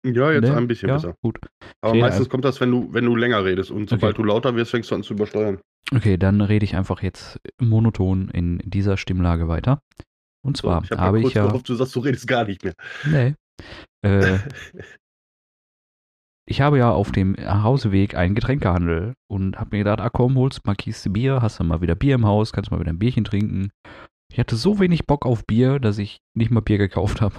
Ja, 0.06 0.32
jetzt 0.32 0.50
Ne? 0.50 0.56
ein 0.58 0.68
bisschen 0.68 0.90
ja? 0.90 0.96
besser. 0.96 1.16
Gut. 1.22 1.40
Aber 1.82 1.94
meistens 1.96 2.28
ein- 2.28 2.30
kommt 2.30 2.46
das, 2.46 2.60
wenn 2.62 2.72
du, 2.72 2.94
wenn 2.94 3.06
du 3.06 3.16
länger 3.16 3.44
redest. 3.46 3.72
Und 3.72 3.90
sobald 3.90 4.18
du 4.18 4.24
lauter 4.24 4.56
wirst, 4.56 4.72
fängst 4.72 4.92
du 4.92 4.96
an 4.96 5.04
zu 5.04 5.14
übersteuern. 5.14 5.60
Okay, 5.94 6.18
dann 6.18 6.42
rede 6.42 6.66
ich 6.66 6.76
einfach 6.76 7.02
jetzt 7.02 7.40
monoton 7.62 8.30
in 8.30 8.60
dieser 8.66 8.98
Stimmlage 8.98 9.48
weiter. 9.48 9.80
Und 10.46 10.58
So, 10.58 10.64
zwar 10.68 10.84
ich 10.84 10.92
hab 10.92 11.00
habe 11.00 11.20
kurz 11.22 11.30
ich 11.32 11.36
ja. 11.36 11.46
gehofft, 11.48 11.70
du 11.70 11.76
sagst, 11.76 11.96
du 11.96 12.00
redest 12.02 12.28
gar 12.28 12.46
nicht 12.46 12.64
mehr. 12.64 12.74
Nee. 13.06 13.36
Äh, 14.06 14.40
ich 16.46 16.60
habe 16.62 16.78
ja 16.78 16.92
auf 16.92 17.12
dem 17.12 17.36
Hauseweg 17.38 18.16
einen 18.16 18.36
Getränkehandel 18.36 19.14
und 19.32 19.58
habe 19.58 19.70
mir 19.78 19.84
gedacht, 19.84 20.02
ah 20.02 20.10
komm, 20.10 20.36
holst 20.38 20.66
mal 20.66 20.76
Kiste 20.76 21.10
Bier, 21.10 21.42
hast 21.42 21.60
du 21.60 21.64
mal 21.64 21.82
wieder 21.82 21.96
Bier 21.96 22.16
im 22.16 22.26
Haus, 22.26 22.52
kannst 22.52 22.72
mal 22.72 22.80
wieder 22.80 22.92
ein 22.92 23.00
Bierchen 23.00 23.24
trinken. 23.24 23.72
Ich 24.34 24.40
hatte 24.40 24.56
so 24.56 24.80
wenig 24.80 25.06
Bock 25.06 25.28
auf 25.28 25.46
Bier, 25.46 25.78
dass 25.80 26.00
ich 26.00 26.18
nicht 26.36 26.50
mal 26.50 26.62
Bier 26.62 26.80
gekauft 26.80 27.22
habe. 27.22 27.36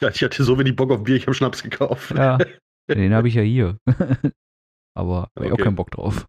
Ja, 0.00 0.08
ich 0.08 0.22
hatte 0.22 0.42
so 0.42 0.58
wenig 0.58 0.74
Bock 0.74 0.90
auf 0.90 1.04
Bier, 1.04 1.16
ich 1.16 1.24
habe 1.26 1.34
Schnaps 1.34 1.62
gekauft. 1.62 2.12
ja, 2.12 2.38
den 2.90 3.12
habe 3.14 3.28
ich 3.28 3.34
ja 3.34 3.42
hier. 3.42 3.76
Aber 4.96 5.28
habe 5.36 5.46
ich 5.46 5.52
auch 5.52 5.54
Okay. 5.54 5.64
keinen 5.64 5.76
Bock 5.76 5.90
drauf. 5.90 6.26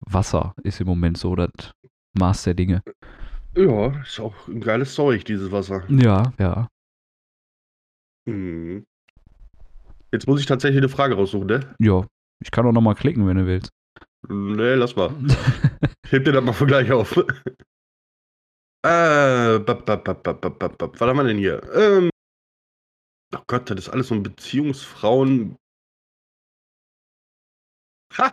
Wasser 0.00 0.54
ist 0.62 0.80
im 0.80 0.86
Moment 0.86 1.18
so 1.18 1.36
das 1.36 1.50
Maß 2.18 2.44
der 2.44 2.54
Dinge. 2.54 2.82
Ja, 3.54 4.00
ist 4.00 4.18
auch 4.20 4.48
ein 4.48 4.60
geiles 4.60 4.94
Zeug, 4.94 5.24
dieses 5.26 5.52
Wasser. 5.52 5.84
Ja, 5.90 6.32
ja. 6.38 6.68
Hm. 8.26 8.84
Jetzt 10.12 10.26
muss 10.26 10.40
ich 10.40 10.46
tatsächlich 10.46 10.78
eine 10.78 10.88
Frage 10.88 11.14
raussuchen, 11.14 11.46
ne? 11.46 11.74
Ja, 11.78 12.06
ich 12.42 12.50
kann 12.50 12.66
auch 12.66 12.72
noch 12.72 12.80
mal 12.80 12.94
klicken, 12.94 13.26
wenn 13.26 13.36
du 13.36 13.46
willst. 13.46 13.70
Nee, 14.28 14.74
lass 14.74 14.96
mal. 14.96 15.10
Ich 16.06 16.12
heb 16.12 16.24
dir 16.24 16.30
das 16.32 16.44
mal 16.44 16.52
für 16.52 16.66
gleich 16.66 16.92
auf. 16.92 17.16
äh, 17.16 17.22
bap, 19.58 19.84
bap, 19.84 20.04
bap, 20.04 20.22
bap, 20.22 20.40
bap, 20.40 20.78
bap, 20.78 21.00
was 21.00 21.08
haben 21.08 21.16
wir 21.16 21.24
denn 21.24 21.38
hier? 21.38 21.60
Ähm, 21.74 22.10
oh 23.34 23.40
Gott, 23.48 23.68
das 23.70 23.78
ist 23.78 23.88
alles 23.88 24.06
so 24.06 24.14
ein 24.14 24.22
Beziehungsfrauen. 24.22 25.56
Ha! 28.16 28.32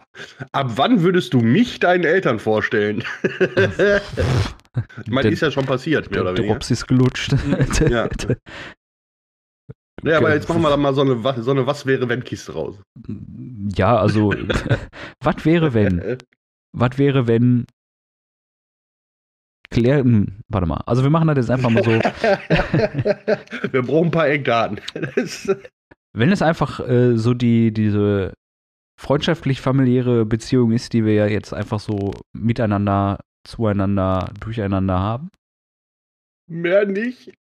Ab 0.51 0.73
wann 0.75 1.01
würdest 1.01 1.33
du 1.33 1.39
mich 1.39 1.79
deinen 1.79 2.03
Eltern 2.03 2.37
vorstellen? 2.37 3.03
ich 3.23 5.09
meine, 5.09 5.29
ist 5.29 5.41
ja 5.41 5.49
schon 5.49 5.65
passiert, 5.65 6.11
mehr 6.11 6.21
oder 6.21 6.33
Der 6.33 6.43
weniger. 6.43 6.53
Drops 6.53 6.69
ist 6.69 6.87
gelutscht. 6.87 7.33
Ja. 7.89 8.07
Ja, 10.03 10.17
aber 10.17 10.33
jetzt 10.33 10.47
machen 10.49 10.61
wir 10.61 10.69
da 10.69 10.77
mal 10.77 10.93
so 10.93 11.01
eine, 11.01 11.41
so 11.41 11.51
eine 11.51 11.65
Was 11.65 11.85
wäre 11.85 12.07
wenn 12.09 12.23
Kiste 12.23 12.51
raus. 12.51 12.77
Ja, 13.75 13.97
also, 13.97 14.31
was 15.21 15.45
wäre, 15.45 15.73
wenn? 15.73 16.17
Was 16.75 16.97
wäre, 16.97 17.27
wenn. 17.27 17.65
Klär, 19.69 19.99
hm, 19.99 20.41
warte 20.49 20.67
mal. 20.67 20.81
Also, 20.85 21.03
wir 21.03 21.09
machen 21.09 21.27
das 21.27 21.37
jetzt 21.37 21.49
einfach 21.49 21.69
mal 21.69 21.83
so. 21.83 21.91
wir 23.71 23.81
brauchen 23.81 24.07
ein 24.07 24.11
paar 24.11 24.27
Eckdaten. 24.27 24.79
Wenn 26.15 26.31
es 26.31 26.43
einfach 26.43 26.79
äh, 26.87 27.17
so 27.17 27.33
die, 27.33 27.73
diese 27.73 28.33
freundschaftlich-familiäre 28.99 30.25
Beziehung 30.25 30.71
ist, 30.71 30.93
die 30.93 31.05
wir 31.05 31.13
ja 31.15 31.25
jetzt 31.25 31.53
einfach 31.53 31.79
so 31.79 32.13
miteinander, 32.33 33.19
zueinander, 33.43 34.31
durcheinander 34.39 34.99
haben. 34.99 35.29
Mehr 36.47 36.85
nicht. 36.85 37.33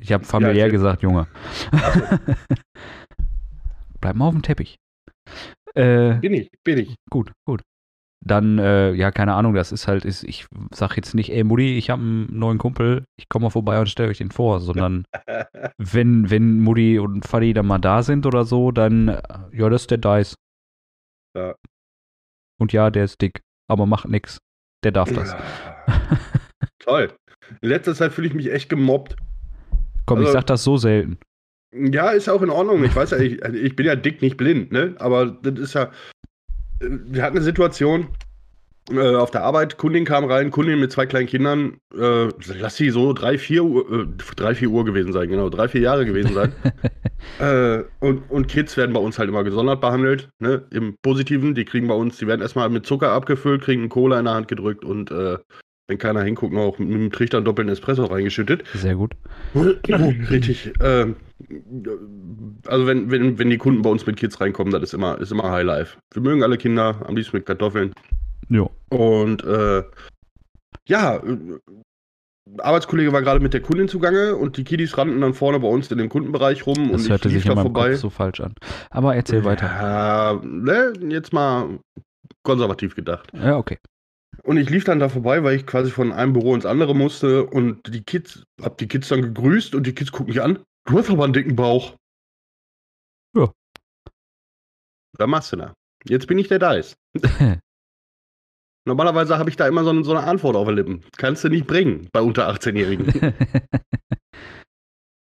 Ich 0.00 0.12
habe 0.12 0.24
familiär 0.24 0.64
erzähl. 0.64 0.78
gesagt, 0.78 1.02
Junge. 1.02 1.26
Bleib 4.00 4.16
mal 4.16 4.28
auf 4.28 4.34
dem 4.34 4.42
Teppich. 4.42 4.78
Äh, 5.74 6.14
Bin 6.14 6.32
ich, 6.32 6.50
bin 6.64 6.78
ich. 6.78 6.94
gut, 7.10 7.32
gut. 7.44 7.62
Dann, 8.24 8.58
äh, 8.58 8.92
ja, 8.92 9.10
keine 9.10 9.34
Ahnung, 9.34 9.54
das 9.54 9.72
ist 9.72 9.86
halt, 9.86 10.04
ist, 10.04 10.24
ich 10.24 10.46
sag 10.74 10.96
jetzt 10.96 11.14
nicht, 11.14 11.30
ey 11.30 11.44
Mutti, 11.44 11.76
ich 11.76 11.90
habe 11.90 12.02
einen 12.02 12.26
neuen 12.38 12.58
Kumpel, 12.58 13.04
ich 13.18 13.28
komme 13.28 13.44
mal 13.44 13.50
vorbei 13.50 13.78
und 13.78 13.88
stelle 13.88 14.08
euch 14.08 14.18
den 14.18 14.30
vor, 14.30 14.60
sondern 14.60 15.04
wenn, 15.78 16.28
wenn 16.30 16.60
Mutti 16.60 16.98
und 16.98 17.24
Fadi 17.26 17.52
dann 17.52 17.66
mal 17.66 17.78
da 17.78 18.02
sind 18.02 18.26
oder 18.26 18.44
so, 18.44 18.72
dann, 18.72 19.08
äh, 19.08 19.22
ja, 19.52 19.68
das 19.68 19.82
ist 19.82 19.90
der 19.90 19.98
Dice. 19.98 20.34
Ja. 21.36 21.54
Und 22.58 22.72
ja, 22.72 22.90
der 22.90 23.04
ist 23.04 23.20
dick, 23.20 23.42
aber 23.70 23.86
macht 23.86 24.08
nix. 24.08 24.38
Der 24.82 24.92
darf 24.92 25.12
das. 25.12 25.36
Toll. 26.80 27.12
In 27.60 27.68
letzter 27.68 27.94
Zeit 27.94 28.12
fühle 28.12 28.28
ich 28.28 28.34
mich 28.34 28.50
echt 28.52 28.68
gemobbt. 28.68 29.16
Komm, 30.06 30.20
ich 30.20 30.26
Also- 30.26 30.38
sag 30.38 30.46
das 30.46 30.64
so 30.64 30.76
selten. 30.76 31.18
Ja, 31.74 32.10
ist 32.10 32.28
auch 32.28 32.40
in 32.42 32.48
Ordnung. 32.48 32.82
Ich 32.84 32.94
weiß 32.96 33.10
ja, 33.10 33.18
ich, 33.18 33.44
also 33.44 33.58
ich 33.58 33.76
bin 33.76 33.84
ja 33.84 33.96
dick, 33.96 34.22
nicht 34.22 34.36
blind, 34.38 34.72
ne? 34.72 34.94
Aber 34.98 35.26
das 35.26 35.58
ist 35.58 35.74
ja. 35.74 35.90
Wir 36.80 37.22
hatten 37.22 37.36
eine 37.36 37.44
Situation 37.44 38.08
äh, 38.90 39.14
auf 39.14 39.30
der 39.30 39.42
Arbeit, 39.42 39.78
Kundin 39.78 40.04
kam 40.04 40.24
rein, 40.24 40.50
Kundin 40.50 40.78
mit 40.78 40.92
zwei 40.92 41.06
kleinen 41.06 41.26
Kindern, 41.26 41.78
äh, 41.96 42.28
lass 42.58 42.76
sie 42.76 42.90
so 42.90 43.12
drei, 43.12 43.38
vier 43.38 43.64
Uhr, 43.64 43.90
äh, 43.90 44.06
drei, 44.36 44.54
vier 44.54 44.68
Uhr 44.68 44.84
gewesen 44.84 45.12
sein, 45.12 45.28
genau, 45.28 45.48
drei, 45.48 45.68
vier 45.68 45.80
Jahre 45.80 46.06
gewesen 46.06 46.34
sein. 46.34 46.52
äh, 47.40 47.84
und, 47.98 48.30
und 48.30 48.46
Kids 48.48 48.76
werden 48.76 48.92
bei 48.92 49.00
uns 49.00 49.18
halt 49.18 49.28
immer 49.28 49.42
gesondert 49.42 49.80
behandelt, 49.80 50.28
ne? 50.38 50.64
Im 50.70 50.96
Positiven, 51.02 51.54
die 51.54 51.64
kriegen 51.64 51.88
bei 51.88 51.94
uns, 51.94 52.18
die 52.18 52.26
werden 52.26 52.42
erstmal 52.42 52.68
mit 52.68 52.86
Zucker 52.86 53.10
abgefüllt, 53.10 53.62
kriegen 53.62 53.82
einen 53.82 53.88
Cola 53.88 54.18
in 54.18 54.26
der 54.26 54.34
Hand 54.34 54.48
gedrückt 54.48 54.84
und 54.84 55.10
äh, 55.10 55.38
wenn 55.88 55.98
keiner 55.98 56.22
hinguckt, 56.22 56.52
noch 56.52 56.62
auch 56.62 56.78
mit 56.78 56.88
einem 56.88 57.10
Trichter 57.10 57.38
einen 57.38 57.44
doppelten 57.44 57.72
Espresso 57.72 58.04
reingeschüttet. 58.04 58.64
Sehr 58.74 58.96
gut. 58.96 59.14
Richtig. 60.30 60.72
Ähm, 60.80 61.16
also 62.66 62.86
wenn, 62.86 63.10
wenn, 63.10 63.38
wenn 63.38 63.50
die 63.50 63.58
Kunden 63.58 63.82
bei 63.82 63.90
uns 63.90 64.06
mit 64.06 64.16
Kids 64.16 64.40
reinkommen, 64.40 64.72
das 64.72 64.82
ist 64.82 64.94
immer, 64.94 65.20
ist 65.20 65.32
immer 65.32 65.50
Highlife. 65.50 65.98
Wir 66.12 66.22
mögen 66.22 66.42
alle 66.42 66.56
Kinder, 66.56 67.04
am 67.06 67.16
liebsten 67.16 67.36
mit 67.36 67.46
Kartoffeln. 67.46 67.92
Jo. 68.48 68.70
Und 68.90 69.44
äh, 69.44 69.84
ja, 70.88 71.16
äh, 71.16 71.58
Arbeitskollege 72.58 73.12
war 73.12 73.22
gerade 73.22 73.40
mit 73.40 73.52
der 73.52 73.60
Kundin 73.60 73.88
zugange 73.88 74.36
und 74.36 74.56
die 74.56 74.64
Kiddies 74.64 74.96
rannten 74.96 75.20
dann 75.20 75.34
vorne 75.34 75.60
bei 75.60 75.68
uns 75.68 75.90
in 75.90 75.98
dem 75.98 76.08
Kundenbereich 76.08 76.64
rum 76.66 76.90
Das 76.92 77.02
und 77.02 77.10
hörte 77.10 77.28
ich 77.28 77.34
lief 77.34 77.42
sich 77.42 77.54
da 77.54 77.60
vorbei. 77.60 77.90
Kopf 77.90 78.00
so 78.00 78.10
falsch 78.10 78.40
an. 78.40 78.54
Aber 78.90 79.14
erzähl 79.16 79.44
weiter. 79.44 79.66
Ja, 79.66 80.40
ne, 80.42 80.92
jetzt 81.08 81.32
mal 81.32 81.80
konservativ 82.44 82.94
gedacht. 82.94 83.30
Ja, 83.34 83.56
okay. 83.56 83.78
Und 84.44 84.58
ich 84.58 84.70
lief 84.70 84.84
dann 84.84 85.00
da 85.00 85.08
vorbei, 85.08 85.42
weil 85.42 85.56
ich 85.56 85.66
quasi 85.66 85.90
von 85.90 86.12
einem 86.12 86.32
Büro 86.32 86.54
ins 86.54 86.66
andere 86.66 86.94
musste 86.94 87.46
und 87.46 87.92
die 87.92 88.02
Kids, 88.02 88.44
hab 88.62 88.78
die 88.78 88.86
Kids 88.86 89.08
dann 89.08 89.22
gegrüßt 89.22 89.74
und 89.74 89.86
die 89.86 89.94
Kids 89.94 90.12
gucken 90.12 90.32
mich 90.32 90.42
an. 90.42 90.60
Du 90.86 90.98
hast 90.98 91.10
aber 91.10 91.24
einen 91.24 91.32
dicken 91.32 91.56
Bauch. 91.56 91.96
Ja. 93.36 93.52
Da 95.18 95.26
machst 95.26 95.52
du 95.52 95.56
da. 95.56 95.74
Jetzt 96.04 96.26
bin 96.26 96.38
ich 96.38 96.48
der 96.48 96.58
Dice. 96.58 96.94
Normalerweise 98.86 99.36
habe 99.36 99.50
ich 99.50 99.56
da 99.56 99.66
immer 99.66 99.82
so 99.82 99.90
eine, 99.90 100.04
so 100.04 100.14
eine 100.14 100.26
Antwort 100.26 100.54
auf 100.54 100.68
den 100.68 100.76
Lippen. 100.76 101.04
Kannst 101.16 101.42
du 101.42 101.48
nicht 101.48 101.66
bringen 101.66 102.08
bei 102.12 102.20
unter 102.20 102.48
18-Jährigen. 102.48 103.34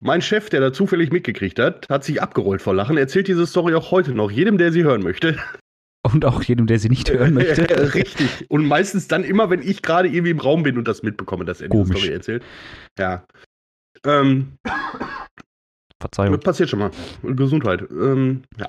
mein 0.01 0.21
Chef, 0.21 0.51
der 0.51 0.61
da 0.61 0.73
zufällig 0.73 1.13
mitgekriegt 1.13 1.61
hat, 1.61 1.89
hat 1.89 2.03
sich 2.03 2.21
abgerollt 2.21 2.61
vor 2.61 2.75
Lachen, 2.75 2.97
erzählt 2.97 3.29
diese 3.29 3.47
Story 3.47 3.75
auch 3.75 3.93
heute 3.93 4.15
noch, 4.15 4.33
jedem, 4.33 4.59
der 4.59 4.73
sie 4.73 4.83
hören 4.83 5.03
möchte. 5.03 5.39
Und 6.03 6.25
auch 6.25 6.43
jedem, 6.43 6.67
der 6.67 6.81
sie 6.81 6.89
nicht 6.89 7.13
hören 7.13 7.35
möchte. 7.35 7.63
Richtig. 7.95 8.51
Und 8.51 8.67
meistens 8.67 9.07
dann 9.07 9.23
immer, 9.23 9.49
wenn 9.51 9.63
ich 9.63 9.83
gerade 9.83 10.09
irgendwie 10.09 10.33
im 10.33 10.41
Raum 10.41 10.65
bin 10.65 10.77
und 10.77 10.89
das 10.89 11.05
mitbekomme, 11.05 11.45
dass 11.45 11.61
er 11.61 11.69
diese 11.69 11.85
Komisch. 11.85 12.03
Story 12.03 12.13
erzählt. 12.13 12.45
Ja. 12.99 13.25
Ähm, 14.05 14.59
Verzeihung. 16.03 16.35
das 16.35 16.45
passiert 16.45 16.69
schon 16.69 16.79
mal. 16.79 16.91
Gesundheit. 17.23 17.83
Ähm, 17.91 18.43
ja. 18.59 18.69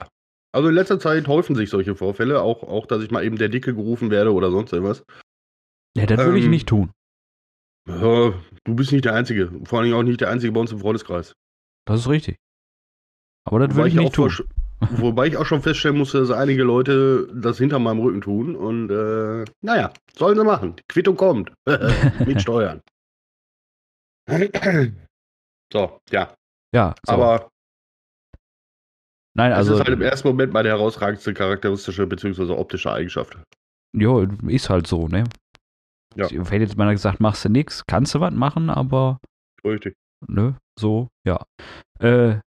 Also 0.54 0.70
in 0.70 0.76
letzter 0.76 1.00
Zeit 1.00 1.28
häufen 1.28 1.56
sich 1.56 1.70
solche 1.70 1.96
Vorfälle, 1.96 2.42
auch, 2.42 2.64
auch 2.64 2.86
dass 2.86 3.04
ich 3.04 3.12
mal 3.12 3.26
eben 3.26 3.38
der 3.38 3.50
Dicke 3.50 3.74
gerufen 3.74 4.12
werde 4.12 4.34
oder 4.34 4.52
sonst 4.52 4.72
irgendwas. 4.72 5.04
Ja, 5.98 6.06
das 6.06 6.20
würde 6.20 6.40
ich 6.40 6.46
ähm, 6.46 6.52
nicht 6.52 6.68
tun. 6.68 6.92
Ja, 7.88 8.34
du 8.64 8.76
bist 8.76 8.92
nicht 8.92 9.06
der 9.06 9.16
Einzige. 9.16 9.52
Vor 9.66 9.80
allen 9.80 9.88
Dingen 9.88 9.98
auch 9.98 10.04
nicht 10.04 10.22
der 10.22 10.30
Einzige 10.30 10.54
bei 10.54 10.60
uns 10.60 10.72
im 10.72 10.80
Freundeskreis. 10.80 11.34
Das 11.86 12.00
ist 12.00 12.08
richtig. 12.08 12.38
Aber 13.46 13.60
das 13.60 13.76
würde 13.76 13.90
ich 13.90 13.96
nicht 13.96 14.08
auch 14.20 14.30
tun. 14.30 14.48
Wobei 14.92 15.28
ich 15.28 15.38
auch 15.38 15.46
schon 15.46 15.62
feststellen 15.62 15.98
musste, 15.98 16.20
dass 16.20 16.32
einige 16.32 16.64
Leute 16.64 17.28
das 17.34 17.58
hinter 17.58 17.80
meinem 17.80 18.00
Rücken 18.00 18.22
tun. 18.22 18.56
Und 18.56 18.90
äh, 18.90 19.46
naja, 19.62 19.92
sollen 20.18 20.38
sie 20.38 20.44
machen. 20.44 20.76
Die 20.78 20.84
Quittung 20.88 21.16
kommt. 21.16 21.52
Mit 22.26 22.42
Steuern. 22.42 22.82
so, 25.74 26.00
ja. 26.12 26.36
Ja, 26.74 26.96
so. 27.06 27.14
Aber 27.14 27.50
Nein, 29.36 29.52
also, 29.52 29.74
ist 29.74 29.80
halt 29.80 29.90
im 29.90 30.02
ersten 30.02 30.28
Moment 30.28 30.54
meine 30.54 30.70
herausragendste 30.70 31.34
charakteristische 31.34 32.06
bzw. 32.06 32.52
optische 32.52 32.92
Eigenschaft. 32.92 33.38
jo, 33.96 34.22
ist 34.48 34.70
halt 34.70 34.86
so, 34.88 35.08
ne? 35.08 35.24
Ja. 36.16 36.28
Ich 36.28 36.34
hätte 36.34 36.58
jetzt 36.58 36.78
mal 36.78 36.92
gesagt, 36.94 37.20
machst 37.20 37.44
du 37.44 37.50
nix, 37.50 37.84
kannst 37.88 38.14
du 38.14 38.20
was 38.20 38.34
machen, 38.34 38.70
aber, 38.70 39.20
Richtig. 39.66 39.96
ne, 40.28 40.58
so, 40.80 41.08
ja. 41.26 41.44
Äh, 42.00 42.40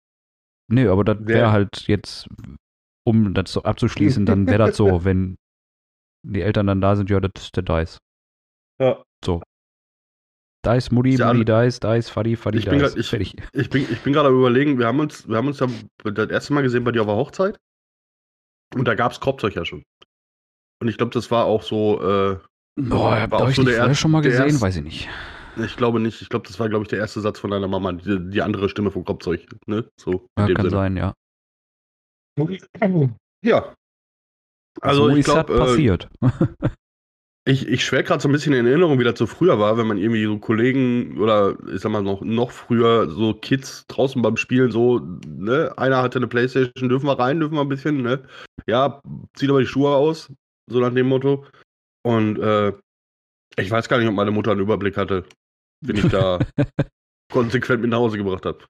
ne, 0.72 0.89
aber 0.89 1.03
das 1.03 1.17
wäre 1.22 1.51
halt 1.51 1.88
jetzt, 1.88 2.27
um 3.03 3.34
das 3.34 3.51
so 3.51 3.63
abzuschließen, 3.63 4.27
dann 4.27 4.46
wäre 4.46 4.67
das 4.67 4.77
so, 4.77 4.86
wenn 5.05 5.38
die 6.24 6.41
Eltern 6.41 6.67
dann 6.67 6.82
da 6.82 6.96
sind, 6.96 7.10
ja, 7.10 7.20
das 7.20 7.32
ist 7.46 7.55
der 7.55 7.63
Dice. 7.63 7.98
Ja. 8.79 9.03
So. 9.24 9.41
Dice, 10.65 10.89
Ist 11.13 11.19
ja 11.19 11.27
alle- 11.29 11.45
Dice, 11.45 11.79
Dice, 11.79 12.10
Fadi, 12.10 12.36
Fadi, 12.36 12.57
Ich 12.60 12.65
bin 12.65 12.79
Dice. 12.79 12.89
grad- 12.89 12.98
ich- 13.00 13.07
Fertig. 13.10 13.36
Ich 13.53 13.69
bin, 13.69 13.84
ich 13.91 14.01
bin 14.01 14.13
gerade 14.13 14.29
am 14.29 14.36
überlegen, 14.38 14.77
wir 14.79 14.88
haben 14.88 15.00
uns, 15.00 15.27
wir 15.27 15.38
haben 15.38 15.48
uns 15.48 15.60
ja 15.60 15.67
das 16.03 16.29
erste 16.29 16.53
Mal 16.53 16.62
gesehen 16.62 16.84
bei 16.84 16.91
dir 16.91 17.01
auf 17.01 17.07
der 17.07 17.15
Hochzeit. 17.15 17.57
Und 18.75 18.88
da 18.88 18.95
gab 18.95 19.12
es 19.12 19.19
Korbzeug 19.19 19.55
ja 19.55 19.63
schon. 19.65 19.84
Und 20.81 20.88
ich 20.89 20.98
glaube, 20.98 21.13
das 21.13 21.31
war 21.31 21.45
auch 21.45 21.63
so, 21.63 22.01
äh, 22.01 22.39
Boah, 22.77 23.19
habt 23.22 23.34
ihr 23.34 23.39
euch 23.41 23.55
so 23.55 23.63
der 23.63 23.93
schon 23.95 24.12
mal 24.12 24.22
gesehen? 24.22 24.43
erste- 24.48 24.62
Weiß 24.62 24.75
ich 24.77 24.84
nicht. 24.84 25.10
ich 25.57 25.77
glaube 25.77 26.00
nicht. 26.01 26.22
Ich 26.22 26.27
glaube, 26.29 26.45
das 26.48 26.60
war, 26.60 26.67
glaube 26.67 26.84
ich, 26.84 26.89
der 26.89 27.00
erste 27.00 27.22
Satz 27.22 27.39
von 27.39 27.51
deiner 27.51 27.67
Mama, 27.69 27.93
die, 27.93 28.29
die 28.29 28.41
andere 28.41 28.67
Stimme 28.67 28.91
vom 28.91 29.05
Korbzeug. 29.05 29.45
Ne? 29.67 29.88
So, 29.98 30.27
Ja, 30.38 30.48
kann 30.48 30.55
Sinne. 30.57 30.69
sein, 30.69 30.98
ja. 30.98 31.13
Ja. 33.43 33.74
Also, 34.81 35.03
so 35.03 35.10
ich 35.12 35.19
ist 35.19 35.27
das 35.29 35.45
glaube, 35.45 35.53
äh, 35.53 35.57
passiert. 35.57 36.10
Ich, 37.47 37.67
ich 37.67 37.85
schwer 37.85 38.01
gerade 38.01 38.21
so 38.21 38.27
ein 38.27 38.31
bisschen 38.31 38.53
in 38.53 38.65
Erinnerung, 38.65 38.99
wie 38.99 39.03
das 39.03 39.19
so 39.19 39.27
früher 39.27 39.59
war, 39.59 39.77
wenn 39.77 39.85
man 39.85 39.99
irgendwie 39.99 40.25
so 40.25 40.39
Kollegen 40.39 41.19
oder 41.19 41.55
ich 41.71 41.79
sag 41.79 41.91
mal 41.91 42.01
noch, 42.01 42.21
noch 42.21 42.49
früher 42.49 43.07
so 43.07 43.35
Kids 43.35 43.85
draußen 43.87 44.19
beim 44.21 44.35
Spielen 44.35 44.71
so, 44.71 44.99
ne, 45.27 45.71
einer 45.77 46.01
hatte 46.01 46.17
eine 46.17 46.27
Playstation, 46.27 46.89
dürfen 46.89 47.05
wir 47.05 47.19
rein, 47.19 47.39
dürfen 47.39 47.53
wir 47.53 47.61
ein 47.61 47.69
bisschen, 47.69 48.01
ne? 48.01 48.23
Ja, 48.65 48.99
zieht 49.35 49.51
aber 49.51 49.59
die 49.59 49.67
Schuhe 49.67 49.95
aus, 49.95 50.33
so 50.67 50.79
nach 50.79 50.91
dem 50.91 51.07
Motto. 51.07 51.45
Und 52.03 52.39
äh, 52.39 52.73
ich 53.57 53.69
weiß 53.69 53.89
gar 53.89 53.99
nicht, 53.99 54.07
ob 54.07 54.15
meine 54.15 54.31
Mutter 54.31 54.51
einen 54.51 54.61
Überblick 54.61 54.97
hatte, 54.97 55.23
den 55.81 55.97
ich 55.97 56.07
da 56.07 56.39
konsequent 57.31 57.81
mit 57.81 57.91
nach 57.91 57.99
Hause 57.99 58.17
gebracht 58.17 58.45
habe. 58.45 58.65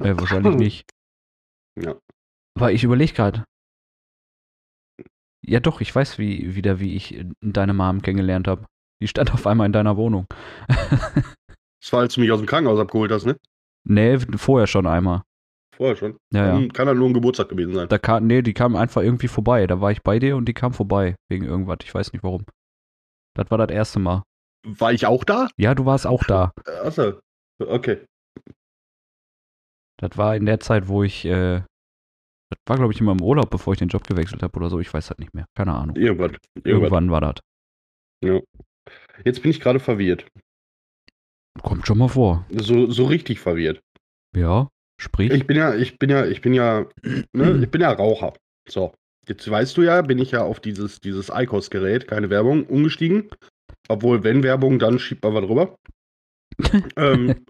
Nee, 0.00 0.16
wahrscheinlich 0.16 0.54
nicht. 0.54 0.90
Ja. 1.76 1.96
Aber 2.56 2.70
ich 2.70 2.84
überlege 2.84 3.12
gerade. 3.12 3.44
Ja, 5.50 5.58
doch, 5.58 5.80
ich 5.80 5.92
weiß 5.92 6.18
wie, 6.18 6.54
wieder, 6.54 6.78
wie 6.78 6.94
ich 6.94 7.24
deine 7.40 7.74
Mom 7.74 8.02
kennengelernt 8.02 8.46
habe. 8.46 8.66
Die 9.02 9.08
stand 9.08 9.34
auf 9.34 9.48
einmal 9.48 9.66
in 9.66 9.72
deiner 9.72 9.96
Wohnung. 9.96 10.26
Das 10.68 11.94
war, 11.94 12.00
als 12.00 12.14
du 12.14 12.20
mich 12.20 12.30
aus 12.30 12.40
dem 12.40 12.46
Krankenhaus 12.46 12.78
abgeholt 12.78 13.10
hast, 13.10 13.24
ne? 13.24 13.38
nee, 13.84 14.18
vorher 14.36 14.66
schon 14.66 14.86
einmal. 14.86 15.22
vorher 15.74 15.96
schon. 15.96 16.18
Ja, 16.30 16.58
ja. 16.58 16.68
Kann 16.68 16.86
halt 16.86 16.98
nur 16.98 17.08
ein 17.08 17.14
Geburtstag 17.14 17.48
gewesen 17.48 17.72
sein. 17.72 17.88
Da 17.88 17.96
kam, 17.96 18.26
nee, 18.26 18.42
die 18.42 18.52
kam 18.52 18.76
einfach 18.76 19.00
irgendwie 19.00 19.28
vorbei. 19.28 19.66
Da 19.66 19.80
war 19.80 19.90
ich 19.90 20.02
bei 20.02 20.18
dir 20.18 20.36
und 20.36 20.44
die 20.44 20.52
kam 20.52 20.74
vorbei. 20.74 21.16
Wegen 21.30 21.46
irgendwas. 21.46 21.78
Ich 21.82 21.94
weiß 21.94 22.12
nicht 22.12 22.22
warum. 22.22 22.44
Das 23.34 23.50
war 23.50 23.56
das 23.56 23.70
erste 23.70 23.98
Mal. 23.98 24.22
War 24.64 24.92
ich 24.92 25.06
auch 25.06 25.24
da? 25.24 25.48
Ja, 25.56 25.74
du 25.74 25.86
warst 25.86 26.06
auch 26.06 26.22
da. 26.24 26.52
Achso. 26.84 27.18
Okay. 27.58 28.04
Das 29.96 30.18
war 30.18 30.36
in 30.36 30.44
der 30.44 30.60
Zeit, 30.60 30.86
wo 30.86 31.02
ich, 31.02 31.24
äh, 31.24 31.62
das 32.50 32.58
war, 32.66 32.76
glaube 32.76 32.92
ich, 32.92 33.00
immer 33.00 33.12
im 33.12 33.22
Urlaub, 33.22 33.48
bevor 33.48 33.72
ich 33.72 33.78
den 33.78 33.88
Job 33.88 34.06
gewechselt 34.06 34.42
habe 34.42 34.56
oder 34.58 34.68
so. 34.68 34.80
Ich 34.80 34.92
weiß 34.92 35.06
das 35.08 35.18
nicht 35.18 35.34
mehr. 35.34 35.46
Keine 35.56 35.72
Ahnung. 35.72 35.96
Irgendwann. 35.96 36.36
Irgendwann. 36.56 36.72
Irgendwann 36.72 37.10
war 37.10 37.20
das. 37.20 37.34
Jetzt 39.24 39.42
bin 39.42 39.50
ich 39.50 39.60
gerade 39.60 39.78
verwirrt. 39.78 40.26
Kommt 41.62 41.86
schon 41.86 41.98
mal 41.98 42.08
vor. 42.08 42.46
So, 42.50 42.90
so 42.90 43.04
richtig 43.04 43.40
verwirrt. 43.40 43.80
Ja, 44.36 44.68
sprich. 45.00 45.32
Ich 45.32 45.46
bin 45.46 45.56
ja, 45.56 45.74
ich 45.74 45.98
bin 45.98 46.10
ja, 46.10 46.26
ich 46.26 46.40
bin 46.40 46.54
ja, 46.54 46.86
ne, 47.32 47.60
ich 47.62 47.70
bin 47.70 47.80
ja 47.80 47.92
Raucher. 47.92 48.34
So. 48.68 48.92
Jetzt 49.28 49.48
weißt 49.48 49.76
du 49.76 49.82
ja, 49.82 50.02
bin 50.02 50.18
ich 50.18 50.32
ja 50.32 50.42
auf 50.42 50.60
dieses, 50.60 51.00
dieses 51.00 51.30
ICOS-Gerät, 51.32 52.08
keine 52.08 52.30
Werbung, 52.30 52.66
umgestiegen. 52.66 53.28
Obwohl, 53.88 54.24
wenn 54.24 54.42
Werbung, 54.42 54.78
dann 54.78 54.98
schiebt 54.98 55.22
man 55.22 55.34
was 55.34 55.44
drüber. 55.44 55.76
ähm, 56.96 57.44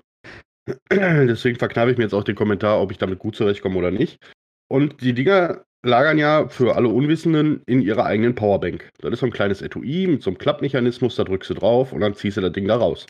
deswegen 0.90 1.58
verknabe 1.58 1.90
ich 1.90 1.96
mir 1.96 2.04
jetzt 2.04 2.14
auch 2.14 2.24
den 2.24 2.34
Kommentar, 2.34 2.80
ob 2.80 2.90
ich 2.92 2.98
damit 2.98 3.18
gut 3.18 3.36
zurechtkomme 3.36 3.78
oder 3.78 3.90
nicht. 3.90 4.18
Und 4.70 5.00
die 5.00 5.14
Dinger 5.14 5.64
lagern 5.82 6.18
ja 6.18 6.48
für 6.48 6.76
alle 6.76 6.88
Unwissenden 6.88 7.62
in 7.66 7.82
ihrer 7.82 8.04
eigenen 8.04 8.34
Powerbank. 8.34 8.90
Das 8.98 9.12
ist 9.12 9.20
so 9.20 9.26
ein 9.26 9.32
kleines 9.32 9.62
Etui 9.62 10.06
mit 10.06 10.22
so 10.22 10.30
einem 10.30 10.38
Klappmechanismus, 10.38 11.16
da 11.16 11.24
drückst 11.24 11.50
du 11.50 11.54
drauf 11.54 11.92
und 11.92 12.00
dann 12.00 12.14
ziehst 12.14 12.36
du 12.36 12.40
das 12.40 12.52
Ding 12.52 12.68
da 12.68 12.76
raus. 12.76 13.06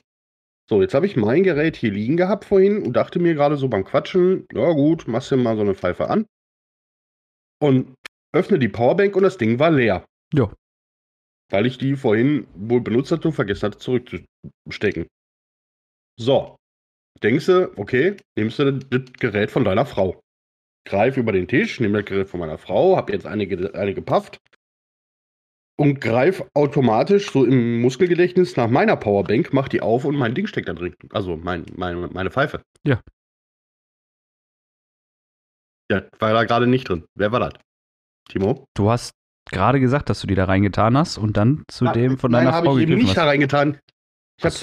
So, 0.69 0.81
jetzt 0.81 0.95
habe 0.95 1.07
ich 1.07 1.17
mein 1.17 1.43
Gerät 1.43 1.76
hier 1.76 1.90
liegen 1.90 2.17
gehabt 2.17 2.45
vorhin 2.45 2.83
und 2.83 2.93
dachte 2.93 3.19
mir 3.19 3.35
gerade 3.35 3.57
so 3.57 3.69
beim 3.69 3.85
Quatschen, 3.85 4.47
ja 4.52 4.71
gut, 4.73 5.09
machst 5.09 5.33
du 5.33 5.37
mal 5.37 5.57
so 5.57 5.62
eine 5.62 5.75
Pfeife 5.75 6.09
an. 6.09 6.26
Und 7.61 7.95
öffne 8.33 8.59
die 8.59 8.69
Powerbank 8.69 9.17
und 9.17 9.25
das 9.25 9.37
Ding 9.37 9.59
war 9.59 9.71
leer. 9.71 10.05
Ja. 10.33 10.52
Weil 11.50 11.67
ich 11.67 11.76
die 11.76 11.97
vorhin 11.97 12.47
wohl 12.55 12.81
benutzt 12.81 13.11
hatte 13.11 13.29
und 13.29 13.35
vergessen 13.35 13.67
hatte 13.67 13.79
zurückzustecken. 13.79 15.09
So. 16.17 16.57
Denkst 17.23 17.47
du, 17.47 17.76
okay, 17.76 18.17
nimmst 18.38 18.61
du 18.61 18.73
das 18.73 19.12
Gerät 19.19 19.50
von 19.50 19.64
deiner 19.64 19.85
Frau. 19.85 20.21
Greif 20.87 21.16
über 21.16 21.32
den 21.32 21.46
Tisch, 21.49 21.78
nimm 21.80 21.92
das 21.92 22.04
Gerät 22.04 22.28
von 22.28 22.40
meiner 22.40 22.58
Frau, 22.58 22.96
hab 22.96 23.10
jetzt 23.10 23.26
eine, 23.26 23.44
eine 23.75 23.94
gepafft 23.94 24.40
und 25.78 26.00
greif 26.00 26.42
automatisch 26.54 27.30
so 27.30 27.44
im 27.44 27.80
Muskelgedächtnis 27.80 28.56
nach 28.56 28.68
meiner 28.68 28.96
Powerbank, 28.96 29.52
mach 29.52 29.68
die 29.68 29.80
auf 29.80 30.04
und 30.04 30.14
mein 30.16 30.34
Ding 30.34 30.46
steckt 30.46 30.68
da 30.68 30.75
drin. 30.75 30.94
Also 31.10 31.37
mein, 31.37 31.64
mein, 31.75 32.12
meine 32.12 32.30
Pfeife. 32.30 32.60
Ja. 32.87 33.00
Ja, 35.90 36.02
war 36.18 36.32
da 36.34 36.44
gerade 36.44 36.66
nicht 36.66 36.88
drin. 36.88 37.04
Wer 37.14 37.32
war 37.32 37.40
das? 37.40 37.52
Timo? 38.28 38.66
Du 38.76 38.90
hast 38.90 39.12
gerade 39.50 39.80
gesagt, 39.80 40.08
dass 40.10 40.20
du 40.20 40.26
die 40.26 40.34
da 40.34 40.44
reingetan 40.44 40.96
hast 40.96 41.18
und 41.18 41.37
dann 41.37 41.64
zu 41.68 41.87
Ah, 41.87 41.92
dem 41.92 42.18
von 42.18 42.30
Nein, 42.30 42.44
deiner 42.44 42.56
habe 42.56 42.66
Frau 42.66 42.76
ich 42.76 42.80
gegriffen 42.87 43.04
nicht 43.06 43.16
da 43.16 43.22
hast. 43.22 43.28
reingetan. 43.28 43.78
Ich 44.38 44.44
habe 44.44 44.54
es 44.54 44.62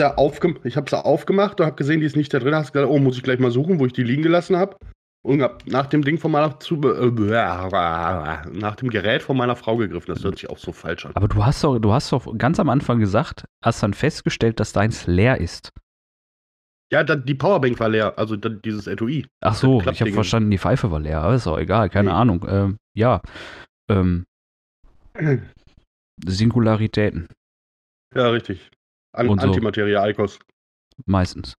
ich 0.64 0.78
hab's 0.78 0.92
ja 0.92 1.02
aufgemacht 1.02 1.60
und 1.60 1.66
habe 1.66 1.76
gesehen, 1.76 2.00
die 2.00 2.06
ist 2.06 2.16
nicht 2.16 2.34
da 2.34 2.40
drin. 2.40 2.56
Hast 2.56 2.74
gesagt, 2.74 2.90
oh, 2.92 2.98
muss 2.98 3.18
ich 3.18 3.24
gleich 3.24 3.40
mal 3.40 3.52
suchen, 3.52 3.80
wo 3.80 3.86
ich 3.86 3.94
die 3.94 4.04
liegen 4.04 4.24
gelassen 4.24 4.56
habe. 4.58 4.78
Und 5.28 5.42
hab 5.42 5.68
nach 5.68 5.88
dem 5.88 6.06
Ding 6.06 6.18
von 6.18 6.32
meiner 6.32 6.58
zu 6.62 6.76
äh, 6.76 7.12
nach 7.12 8.78
dem 8.78 8.90
Gerät 8.90 9.22
von 9.22 9.36
meiner 9.36 9.58
Frau 9.58 9.76
gegriffen. 9.76 10.14
Das 10.14 10.24
hört 10.24 10.38
sich 10.40 10.50
auch 10.50 10.58
so 10.58 10.72
falsch 10.72 11.06
an. 11.06 11.12
Aber 11.16 11.28
du 11.28 11.46
hast 11.46 11.66
doch, 11.66 11.78
du 11.80 11.92
hast 11.92 12.14
doch 12.14 12.38
ganz 12.38 12.62
am 12.62 12.70
Anfang 12.70 12.98
gesagt, 13.00 13.44
hast 13.62 13.84
dann 13.84 13.94
festgestellt, 13.94 14.62
dass 14.62 14.72
deins 14.72 15.06
leer 15.06 15.42
ist. 15.42 15.74
Ja, 16.94 17.04
die 17.04 17.36
Powerbank 17.36 17.78
war 17.82 17.90
leer, 17.90 18.18
also 18.18 18.38
dieses 18.38 18.88
Etui. 18.88 19.28
Ach 19.42 19.54
so, 19.54 19.82
ich 19.82 20.00
habe 20.00 20.14
verstanden, 20.14 20.50
die 20.50 20.58
Pfeife 20.58 20.92
war 20.92 21.02
leer, 21.02 21.20
aber 21.20 21.36
ist 21.36 21.46
auch 21.46 21.58
egal, 21.58 21.90
keine 21.90 22.08
Nee. 22.08 22.16
Ahnung. 22.16 22.46
Ähm, 22.48 22.78
ja, 22.96 23.22
ähm, 23.90 24.24
Singularitäten 26.26 27.28
Ja, 28.16 28.30
richtig. 28.30 28.72
An 29.14 29.28
so. 29.28 29.34
Antimaterie 29.34 30.10
Icos. 30.10 30.40
meistens. 31.06 31.54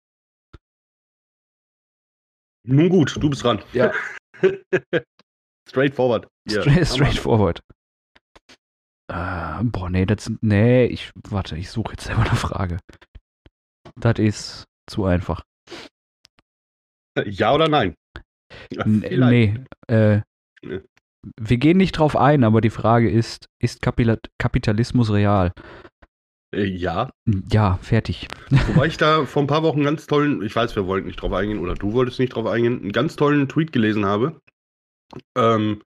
Nun 2.68 2.88
gut, 2.90 3.16
du 3.18 3.30
bist 3.30 3.42
dran. 3.42 3.62
Ja. 3.72 3.92
Straightforward. 5.68 6.28
Straight, 6.48 6.66
Hammer. 6.66 6.84
straightforward. 6.84 7.60
Äh, 9.10 9.64
boah, 9.64 9.88
nee, 9.88 10.04
das, 10.04 10.30
nee, 10.42 10.84
ich, 10.84 11.10
warte, 11.28 11.56
ich 11.56 11.70
suche 11.70 11.92
jetzt 11.92 12.04
selber 12.04 12.22
eine 12.22 12.36
Frage. 12.36 12.78
Das 13.96 14.18
ist 14.18 14.64
zu 14.86 15.04
einfach. 15.06 15.42
Ja 17.24 17.54
oder 17.54 17.68
nein? 17.68 17.94
Ja, 18.70 18.84
nee, 18.86 19.58
äh, 19.88 20.20
Nee. 20.62 20.80
wir 21.40 21.56
gehen 21.56 21.78
nicht 21.78 21.92
drauf 21.92 22.16
ein, 22.16 22.44
aber 22.44 22.60
die 22.60 22.70
Frage 22.70 23.10
ist, 23.10 23.46
ist 23.62 23.80
Kapitalismus 23.82 25.10
real? 25.10 25.52
Äh, 26.54 26.64
Ja, 26.64 27.10
Ja, 27.52 27.78
fertig. 27.82 28.28
Wobei 28.68 28.86
ich 28.86 28.96
da 28.96 29.24
vor 29.24 29.42
ein 29.42 29.46
paar 29.46 29.62
Wochen 29.62 29.78
einen 29.78 29.84
ganz 29.84 30.06
tollen, 30.06 30.42
ich 30.42 30.54
weiß, 30.54 30.76
wir 30.76 30.86
wollten 30.86 31.06
nicht 31.06 31.20
drauf 31.20 31.32
eingehen, 31.32 31.58
oder 31.58 31.74
du 31.74 31.92
wolltest 31.92 32.18
nicht 32.18 32.34
drauf 32.34 32.46
eingehen, 32.46 32.80
einen 32.80 32.92
ganz 32.92 33.16
tollen 33.16 33.48
Tweet 33.48 33.72
gelesen 33.72 34.04
habe. 34.06 34.40
Ähm, 35.36 35.82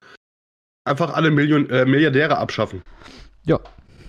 einfach 0.85 1.15
alle 1.15 1.31
Million, 1.31 1.69
äh, 1.71 1.85
Milliardäre 1.85 2.39
abschaffen. 2.39 2.83
Ja. 3.45 3.61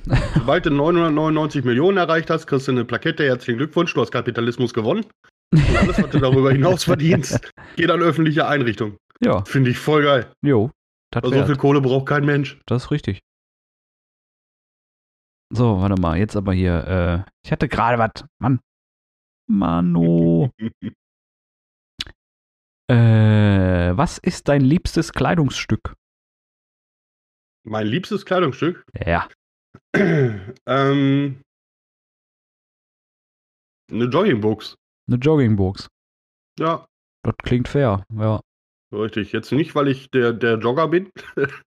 Sobald 0.35 0.65
du 0.65 0.69
999 0.69 1.63
Millionen 1.63 1.97
erreicht 1.97 2.29
hast, 2.29 2.45
kriegst 2.47 2.67
du 2.67 2.71
eine 2.71 2.83
Plakette, 2.85 3.23
herzlichen 3.23 3.57
Glückwunsch, 3.57 3.93
du 3.93 4.01
hast 4.01 4.11
Kapitalismus 4.11 4.73
gewonnen. 4.73 5.05
Und 5.53 5.77
alles, 5.77 6.01
was 6.01 6.09
du 6.09 6.19
darüber 6.19 6.51
hinaus 6.51 6.83
verdienst, 6.83 7.39
geht 7.75 7.89
an 7.89 8.01
öffentliche 8.01 8.47
Einrichtungen. 8.47 8.97
Ja, 9.23 9.45
Finde 9.45 9.69
ich 9.69 9.77
voll 9.77 10.03
geil. 10.03 10.31
jo, 10.41 10.71
so 11.23 11.45
viel 11.45 11.55
Kohle 11.55 11.79
braucht 11.79 12.07
kein 12.07 12.25
Mensch. 12.25 12.59
das 12.65 12.85
ist 12.85 12.91
richtig. 12.91 13.19
So, 15.55 15.79
warte 15.79 16.01
mal, 16.01 16.17
jetzt 16.17 16.35
aber 16.35 16.53
hier, 16.53 16.87
äh, 16.87 17.23
ich 17.45 17.51
hatte 17.51 17.69
gerade 17.69 17.99
was, 17.99 18.25
Mann. 18.39 18.59
Mano. 19.47 20.49
äh, 22.89 23.95
was 23.95 24.17
ist 24.17 24.47
dein 24.47 24.61
liebstes 24.61 25.13
Kleidungsstück? 25.13 25.93
mein 27.65 27.87
liebstes 27.87 28.25
Kleidungsstück. 28.25 28.83
Ja, 29.05 29.29
ähm, 29.95 31.41
eine 33.91 34.05
Joggingbox. 34.05 34.75
eine 35.07 35.17
Joggingbox. 35.17 35.87
Ja, 36.59 36.85
Das 37.23 37.35
klingt 37.43 37.67
fair, 37.67 38.03
ja. 38.13 38.41
richtig. 38.91 39.31
Jetzt 39.31 39.51
nicht, 39.51 39.75
weil 39.75 39.87
ich 39.87 40.09
der, 40.11 40.33
der 40.33 40.57
Jogger 40.57 40.87
bin, 40.89 41.09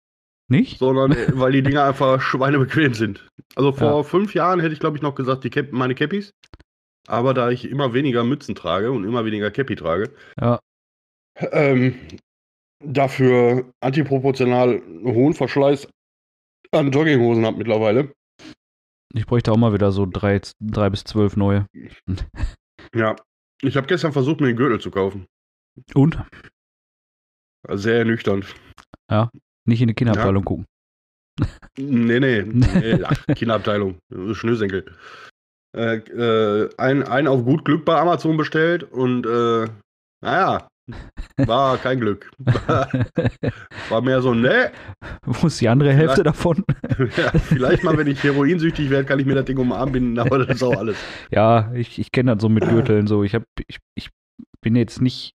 Nicht? 0.48 0.78
sondern 0.78 1.12
äh, 1.12 1.38
weil 1.38 1.52
die 1.52 1.62
Dinger 1.62 1.84
einfach 1.88 2.20
schweinebequem 2.20 2.94
sind. 2.94 3.28
Also 3.54 3.72
vor 3.72 3.96
Ja. 3.98 4.02
fünf 4.02 4.34
Jahren 4.34 4.60
hätte 4.60 4.74
ich, 4.74 4.80
glaube 4.80 4.96
ich, 4.96 5.02
noch 5.02 5.14
gesagt, 5.14 5.44
die 5.44 5.50
Cap 5.50 5.72
meine 5.72 5.94
Cappies. 5.94 6.30
Aber 7.08 7.34
da 7.34 7.50
ich 7.50 7.70
immer 7.70 7.94
weniger 7.94 8.24
Mützen 8.24 8.54
trage 8.54 8.90
und 8.90 9.04
immer 9.04 9.24
weniger 9.24 9.50
Cappy 9.50 9.76
trage, 9.76 10.12
Ja. 10.40 10.58
ähm, 11.52 11.94
dafür 12.84 13.72
antiproportional 13.80 14.82
hohen 15.04 15.34
Verschleiß 15.34 15.88
an 16.72 16.90
Jogginghosen 16.90 17.46
habe 17.46 17.58
mittlerweile. 17.58 18.12
Ich 19.14 19.24
bräuchte 19.26 19.52
auch 19.52 19.56
mal 19.56 19.72
wieder 19.72 19.92
so 19.92 20.04
drei, 20.04 20.40
drei 20.60 20.90
bis 20.90 21.04
zwölf 21.04 21.36
neue. 21.36 21.66
Ja. 22.94 23.16
Ich 23.62 23.76
habe 23.76 23.86
gestern 23.86 24.12
versucht, 24.12 24.40
mir 24.40 24.48
einen 24.48 24.56
Gürtel 24.56 24.80
zu 24.80 24.90
kaufen. 24.90 25.26
Und? 25.94 26.22
Sehr 27.68 27.98
ernüchternd. 27.98 28.54
Nicht 29.66 29.80
in 29.82 29.88
die 29.88 29.94
Kinderabteilung 29.94 30.44
gucken. 30.44 30.66
Nee, 31.78 32.20
nee, 32.20 32.42
nee 32.46 33.02
ach, 33.04 33.26
Kinderabteilung, 33.34 33.98
Schnürsenkel. 34.32 34.84
Äh, 35.76 35.96
äh, 35.96 36.70
ein, 36.78 37.02
ein 37.02 37.26
auf 37.26 37.44
gut 37.44 37.64
Glück 37.64 37.84
bei 37.84 38.00
Amazon 38.00 38.36
bestellt 38.36 38.82
und 38.84 39.26
äh, 39.26 39.68
naja, 40.22 40.68
war 41.36 41.78
kein 41.78 42.00
Glück. 42.00 42.30
War 43.88 44.02
mehr 44.02 44.22
so, 44.22 44.34
ne, 44.34 44.70
Wo 45.24 45.48
ist 45.48 45.60
die 45.60 45.68
andere 45.68 45.92
Hälfte 45.92 46.22
davon? 46.22 46.64
ja, 47.16 47.30
vielleicht 47.38 47.82
mal, 47.82 47.98
wenn 47.98 48.06
ich 48.06 48.22
heroinsüchtig 48.22 48.90
werde, 48.90 49.04
kann 49.04 49.18
ich 49.18 49.26
mir 49.26 49.34
das 49.34 49.44
Ding 49.44 49.58
um 49.58 49.68
den 49.68 49.76
Arm 49.76 49.92
binden, 49.92 50.18
aber 50.18 50.38
das 50.38 50.56
ist 50.56 50.62
auch 50.62 50.76
alles. 50.76 50.96
Ja, 51.30 51.72
ich, 51.74 51.98
ich 51.98 52.12
kenne 52.12 52.34
das 52.34 52.42
so 52.42 52.48
mit 52.48 52.68
Gürteln 52.68 53.06
so. 53.06 53.24
Ich, 53.24 53.34
hab, 53.34 53.42
ich, 53.66 53.78
ich 53.96 54.10
bin 54.60 54.76
jetzt 54.76 55.00
nicht, 55.00 55.34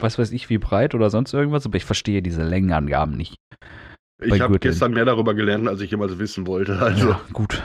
was 0.00 0.18
weiß 0.18 0.32
ich, 0.32 0.48
wie 0.48 0.58
breit 0.58 0.94
oder 0.94 1.10
sonst 1.10 1.34
irgendwas, 1.34 1.66
aber 1.66 1.76
ich 1.76 1.84
verstehe 1.84 2.22
diese 2.22 2.42
Längenangaben 2.42 3.16
nicht. 3.16 3.36
Ich 4.22 4.40
habe 4.40 4.58
gestern 4.58 4.92
mehr 4.92 5.04
darüber 5.04 5.34
gelernt, 5.34 5.68
als 5.68 5.80
ich 5.80 5.90
jemals 5.90 6.18
wissen 6.18 6.46
wollte. 6.46 6.78
Also, 6.78 7.10
Ja, 7.10 7.20
gut. 7.32 7.62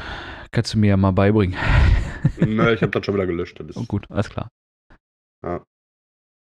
Kannst 0.51 0.73
du 0.73 0.77
mir 0.77 0.87
ja 0.87 0.97
mal 0.97 1.11
beibringen. 1.11 1.57
ne, 2.39 2.73
ich 2.73 2.81
habe 2.81 2.91
das 2.91 3.05
schon 3.05 3.15
wieder 3.15 3.27
gelöscht. 3.27 3.59
Das 3.59 3.75
Oh, 3.75 3.85
gut, 3.85 4.09
alles 4.09 4.29
klar. 4.29 4.49
Ja. 5.43 5.63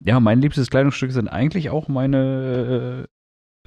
Ja, 0.04 0.20
mein 0.20 0.40
liebstes 0.40 0.70
Kleidungsstück 0.70 1.10
sind 1.10 1.28
eigentlich 1.28 1.70
auch 1.70 1.88
meine 1.88 3.08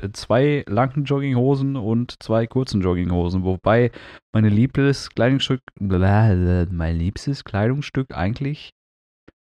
äh, 0.02 0.12
zwei 0.14 0.64
langen 0.68 1.04
Jogginghosen 1.04 1.76
und 1.76 2.22
zwei 2.24 2.48
kurzen 2.48 2.82
Jogginghosen, 2.82 3.44
wobei 3.44 3.92
meine 4.34 4.50
liebstes 4.50 5.10
Kleidungsstück, 5.10 5.62
blablabla, 5.76 6.68
mein 6.72 6.98
liebstes 6.98 7.44
Kleidungsstück 7.44 8.16
eigentlich 8.16 8.72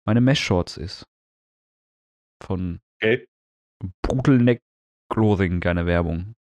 meine 0.06 0.20
Mesh-Shorts 0.20 0.76
ist. 0.76 1.06
Von, 2.42 2.80
okay. 3.00 3.26
Brutal 4.02 4.38
Neck 4.38 4.60
Clothing, 5.12 5.60
keine 5.60 5.86
Werbung. 5.86 6.34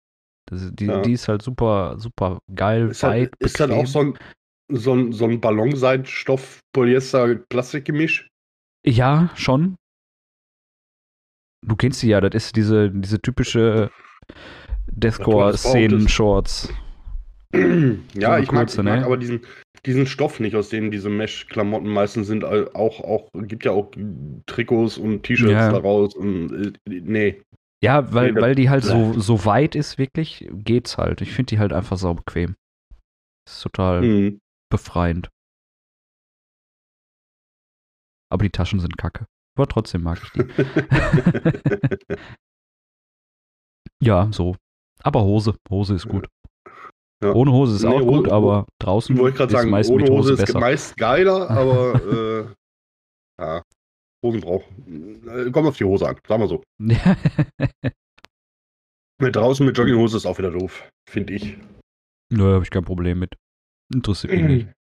Das, 0.52 0.70
die, 0.74 0.84
Ja. 0.86 1.00
die 1.00 1.12
ist 1.12 1.28
halt 1.28 1.40
super, 1.40 1.98
super 1.98 2.38
geil, 2.54 2.88
Ist, 2.90 3.02
halt, 3.02 3.32
weit, 3.32 3.40
ist 3.40 3.58
dann 3.58 3.72
auch 3.72 3.86
so 3.86 4.00
ein, 4.00 4.18
so 4.70 4.92
ein, 4.94 5.12
so 5.12 5.24
ein 5.24 5.40
Ballonseitstoff, 5.40 6.60
Polyester, 6.74 7.36
Plastikgemisch. 7.48 8.28
Ja, 8.86 9.30
schon. 9.34 9.76
Du 11.66 11.74
kennst 11.76 12.00
sie 12.00 12.08
ja, 12.08 12.20
das 12.20 12.46
ist 12.46 12.56
diese, 12.56 12.90
diese 12.90 13.20
typische 13.20 13.90
Deathcore-Szenen-Shorts. 14.88 16.68
ja, 17.54 18.38
ich 18.38 18.50
mag, 18.50 18.66
kurze, 18.66 18.80
ich 18.80 18.84
mag 18.84 19.00
ne? 19.00 19.06
aber 19.06 19.16
diesen, 19.16 19.40
diesen 19.86 20.06
Stoff 20.06 20.40
nicht, 20.40 20.56
aus 20.56 20.68
denen 20.68 20.90
diese 20.90 21.08
Mesh-Klamotten 21.08 21.88
meistens 21.88 22.26
sind. 22.26 22.44
Auch, 22.44 23.00
auch, 23.00 23.28
gibt 23.34 23.64
ja 23.64 23.72
auch 23.72 23.90
Trikots 24.46 24.98
und 24.98 25.22
T-Shirts 25.22 25.52
Ja. 25.52 25.72
daraus. 25.72 26.14
Und, 26.14 26.74
äh, 26.86 27.00
nee. 27.00 27.42
Ja, 27.82 28.12
weil, 28.12 28.34
weil 28.36 28.54
die 28.54 28.70
halt 28.70 28.84
so, 28.84 29.18
so 29.18 29.44
weit 29.44 29.74
ist, 29.74 29.98
wirklich, 29.98 30.48
geht's 30.52 30.98
halt. 30.98 31.20
Ich 31.20 31.32
finde 31.32 31.50
die 31.50 31.58
halt 31.58 31.72
einfach 31.72 31.96
sau 31.98 32.14
bequem. 32.14 32.54
Ist 33.48 33.62
total 33.62 34.02
Hm. 34.02 34.38
befreiend. 34.70 35.28
Aber 38.30 38.44
die 38.44 38.50
Taschen 38.50 38.78
sind 38.80 38.96
kacke. 38.96 39.26
Aber 39.58 39.66
trotzdem 39.66 40.02
mag 40.02 40.20
ich 40.22 40.30
die. 40.30 40.42
Ja, 44.02 44.28
so. 44.32 44.56
Aber 45.02 45.22
Hose. 45.22 45.54
Hose 45.70 45.94
ist 45.94 46.08
gut. 46.08 46.26
Ja. 47.22 47.32
Ohne 47.34 47.52
Hose 47.52 47.76
ist 47.76 47.82
Nee, 47.82 47.88
auch 47.90 48.00
Hose- 48.00 48.04
gut, 48.22 48.28
aber 48.32 48.66
draußen 48.80 49.16
Wollte 49.16 49.30
ich 49.30 49.36
gerade 49.38 49.52
ist 49.52 49.58
sagen, 49.58 49.70
meist 49.70 49.90
ohne 49.90 50.02
mit 50.02 50.10
Hose 50.10 50.32
ist 50.32 50.40
besser. 50.40 50.58
meist 50.58 50.96
geiler, 50.96 51.48
aber 51.48 51.94
äh, 53.38 53.42
ja, 53.42 53.62
Hosen 54.24 54.40
braucht. 54.40 54.66
Äh, 54.88 55.50
kommt 55.50 55.66
auf 55.68 55.76
die 55.76 55.84
Hose 55.84 56.08
an, 56.08 56.16
sagen 56.26 56.42
wir 56.42 56.48
so. 56.48 56.62
Mit 59.20 59.36
draußen 59.36 59.64
mit 59.64 59.78
Jogginghose 59.78 60.16
ist 60.16 60.26
auch 60.26 60.38
wieder 60.38 60.50
doof, 60.50 60.88
finde 61.08 61.34
ich. 61.34 61.56
Nö, 62.32 62.54
habe 62.54 62.64
ich 62.64 62.70
kein 62.70 62.84
Problem 62.84 63.20
mit. 63.20 63.34
Interessiert 63.94 64.32
mich 64.32 64.42
nicht. 64.42 64.68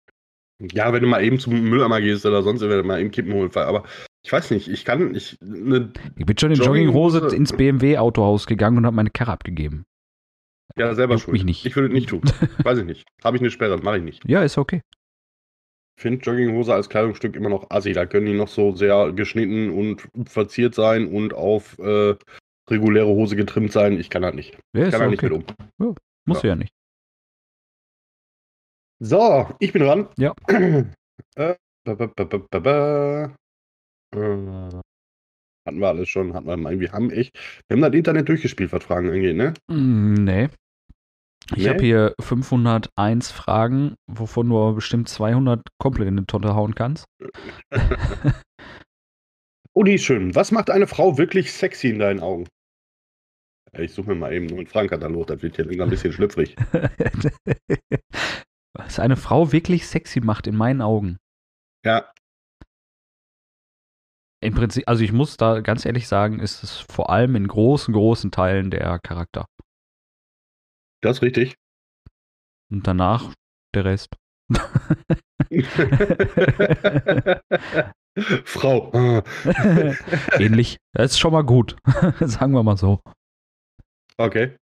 Ja, 0.75 0.93
wenn 0.93 1.01
du 1.01 1.09
mal 1.09 1.25
eben 1.25 1.39
zum 1.39 1.59
Mülleimer 1.59 2.03
gehst 2.03 2.27
oder 2.27 2.43
sonst 2.43 2.61
wenn 2.61 2.69
du 2.69 2.83
mal 2.85 3.01
eben 3.01 3.11
Kippen 3.11 3.33
holen, 3.33 3.51
aber 3.55 3.83
ich 4.23 4.31
weiß 4.31 4.51
nicht, 4.51 4.69
ich 4.69 4.85
kann, 4.85 5.15
ich, 5.15 5.39
ne, 5.41 5.91
Ich 6.19 6.27
bin 6.27 6.37
schon 6.37 6.51
in 6.51 6.59
Jogginghose- 6.59 7.21
Jogginghose 7.21 7.35
ins 7.35 7.55
BMW-Autohaus 7.55 8.45
gegangen 8.47 8.77
und 8.77 8.85
habe 8.85 8.95
meine 8.95 9.09
Karre 9.09 9.33
abgegeben. 9.33 9.85
ja, 10.77 10.95
selber 10.95 11.15
Juckt 11.15 11.25
schuld. 11.25 11.33
mich 11.33 11.45
nicht. 11.45 11.65
Ich 11.65 11.75
würde 11.77 11.89
es 11.89 11.95
nicht 11.95 12.11
tun. 12.11 12.21
Weiß 12.63 12.77
ich 12.79 12.85
nicht. 12.85 13.07
Habe 13.25 13.39
ich 13.39 13.43
eine 13.43 13.51
Sperre, 13.51 13.79
mache 13.79 13.97
ich 13.97 14.05
nicht. 14.05 14.23
Ja, 14.29 14.43
ist 14.43 14.59
okay. 14.59 14.83
Ich 16.01 16.03
finde 16.03 16.25
Jogginghose 16.25 16.73
als 16.73 16.89
Kleidungsstück 16.89 17.37
immer 17.37 17.51
noch 17.51 17.69
assi. 17.69 17.93
Da 17.93 18.07
können 18.07 18.25
die 18.25 18.33
noch 18.33 18.49
so 18.49 18.75
sehr 18.75 19.13
geschnitten 19.13 19.69
und 19.69 20.09
verziert 20.27 20.75
sein 20.75 21.07
und 21.07 21.35
auf 21.35 21.79
äh, 21.79 22.15
reguläre 22.71 23.09
Hose 23.09 23.37
getrimmt 23.37 23.71
sein. 23.71 24.01
Ich 24.01 24.09
kann 24.09 24.25
halt 24.25 24.35
nicht. 24.35 24.57
Ja, 24.75 24.87
Ich 24.87 24.93
kann 24.93 25.03
halt 25.03 25.11
nicht 25.11 25.23
okay. 25.23 25.45
mit 25.77 25.89
um. 25.89 25.95
Muss 26.25 26.43
ja 26.43 26.57
nicht. 26.57 26.73
So, 28.99 29.51
ich 29.59 29.75
bin 29.75 29.83
dran. 29.83 30.09
Ja. 30.17 30.33
äh, 30.49 31.55
ba, 31.85 31.95
ba, 31.95 32.07
ba, 32.07 32.25
ba, 32.25 32.39
ba, 32.51 32.59
ba. 32.61 33.37
Äh, 34.17 34.81
hatten 35.67 35.81
wir 35.81 35.89
alles 35.89 36.09
schon, 36.09 36.33
hatten 36.33 36.47
wir 36.47 36.57
mal, 36.57 36.81
wir 36.81 36.93
haben 36.93 37.11
echt, 37.11 37.39
wir 37.69 37.77
haben 37.77 37.83
das 37.83 37.93
Internet 37.93 38.27
durchgespielt, 38.27 38.73
was 38.73 38.85
Fragen 38.85 39.11
angeht, 39.11 39.37
ne? 39.37 39.53
Mm, 39.69 40.15
nee. 40.15 40.49
Ich 41.57 41.65
Nee? 41.65 41.69
habe 41.69 41.83
hier 41.85 42.15
501 42.21 43.31
Fragen, 43.33 43.97
wovon 44.07 44.49
du 44.49 44.59
aber 44.59 44.75
bestimmt 44.75 45.09
200 45.09 45.63
komplett 45.79 46.09
in 46.09 46.17
die 46.19 46.25
Tonne 46.27 46.55
hauen 46.55 46.75
kannst. 46.75 47.07
Oh, 49.73 49.83
die 49.85 49.95
ist 49.95 50.05
schön. 50.05 50.35
Was 50.35 50.53
macht 50.53 50.71
eine 50.71 50.87
Frau 50.87 51.19
wirklich 51.19 51.53
sexy 51.53 51.89
in 51.91 51.99
deinen 51.99 52.21
Augen? 52.21 52.47
Ja, 53.73 53.81
Ich 53.81 53.93
suche 53.95 54.09
mir 54.11 54.15
mal 54.17 54.33
eben 54.33 54.47
nur 54.47 54.59
einen 54.59 54.67
Fragenkatalog, 54.67 55.27
das 55.29 55.43
wird 55.43 55.57
hier 55.57 55.65
langsam 55.65 55.87
ein 55.87 55.91
bisschen 55.91 56.13
schlüpfrig. 56.13 56.57
Was 58.77 58.99
eine 58.99 59.17
Frau 59.17 59.53
wirklich 59.53 59.87
sexy 59.87 60.21
macht 60.21 60.47
in 60.47 60.57
meinen 60.57 60.83
Augen. 60.83 61.19
Ja, 61.85 62.13
Im 64.43 64.55
Prinzip, 64.55 64.85
also 64.87 65.05
ich 65.05 65.13
muss 65.13 65.37
da 65.37 65.61
ganz 65.61 65.85
ehrlich 65.85 66.09
sagen, 66.09 66.41
ist 66.41 66.63
es 66.63 66.79
vor 66.79 67.11
allem 67.11 67.37
in 67.37 67.47
großen, 67.47 67.93
großen 67.93 68.31
Teilen 68.31 68.71
der 68.71 68.99
Charakter. 69.01 69.45
Das 71.03 71.19
ist 71.19 71.23
richtig. 71.23 71.55
Und 72.71 72.87
danach 72.87 73.33
der 73.75 73.85
Rest. 73.85 74.17
Frau. 78.45 78.91
Ähnlich. 80.39 80.79
Das 80.93 81.13
ist 81.13 81.19
schon 81.19 81.33
mal 81.33 81.43
gut. 81.45 81.77
Sagen 82.21 82.53
wir 82.53 82.63
mal 82.63 82.77
so. 82.77 83.01
Okay. 84.19 84.57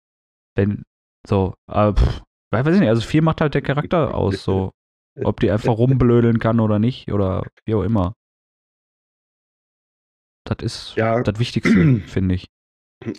Denn 0.56 0.82
so, 1.26 1.54
äh, 1.70 1.92
pff, 1.92 2.22
weiß 2.52 2.66
ich 2.74 2.80
nicht, 2.80 2.88
also 2.88 3.02
viel 3.06 3.22
macht 3.22 3.40
halt 3.40 3.54
der 3.54 3.62
Charakter 3.62 4.14
aus, 4.14 4.42
so. 4.42 4.72
Ob 5.22 5.38
die 5.40 5.50
einfach 5.50 5.76
rumblödeln 5.78 6.38
kann 6.40 6.58
oder 6.58 6.78
nicht, 6.80 7.12
oder 7.12 7.46
wie 7.66 7.74
auch 7.74 7.82
immer. 7.84 8.14
Das 10.44 10.56
ist 10.62 10.96
Ja. 10.96 11.22
das 11.22 11.38
Wichtigste, 11.38 12.00
finde 12.00 12.34
ich. 12.34 12.46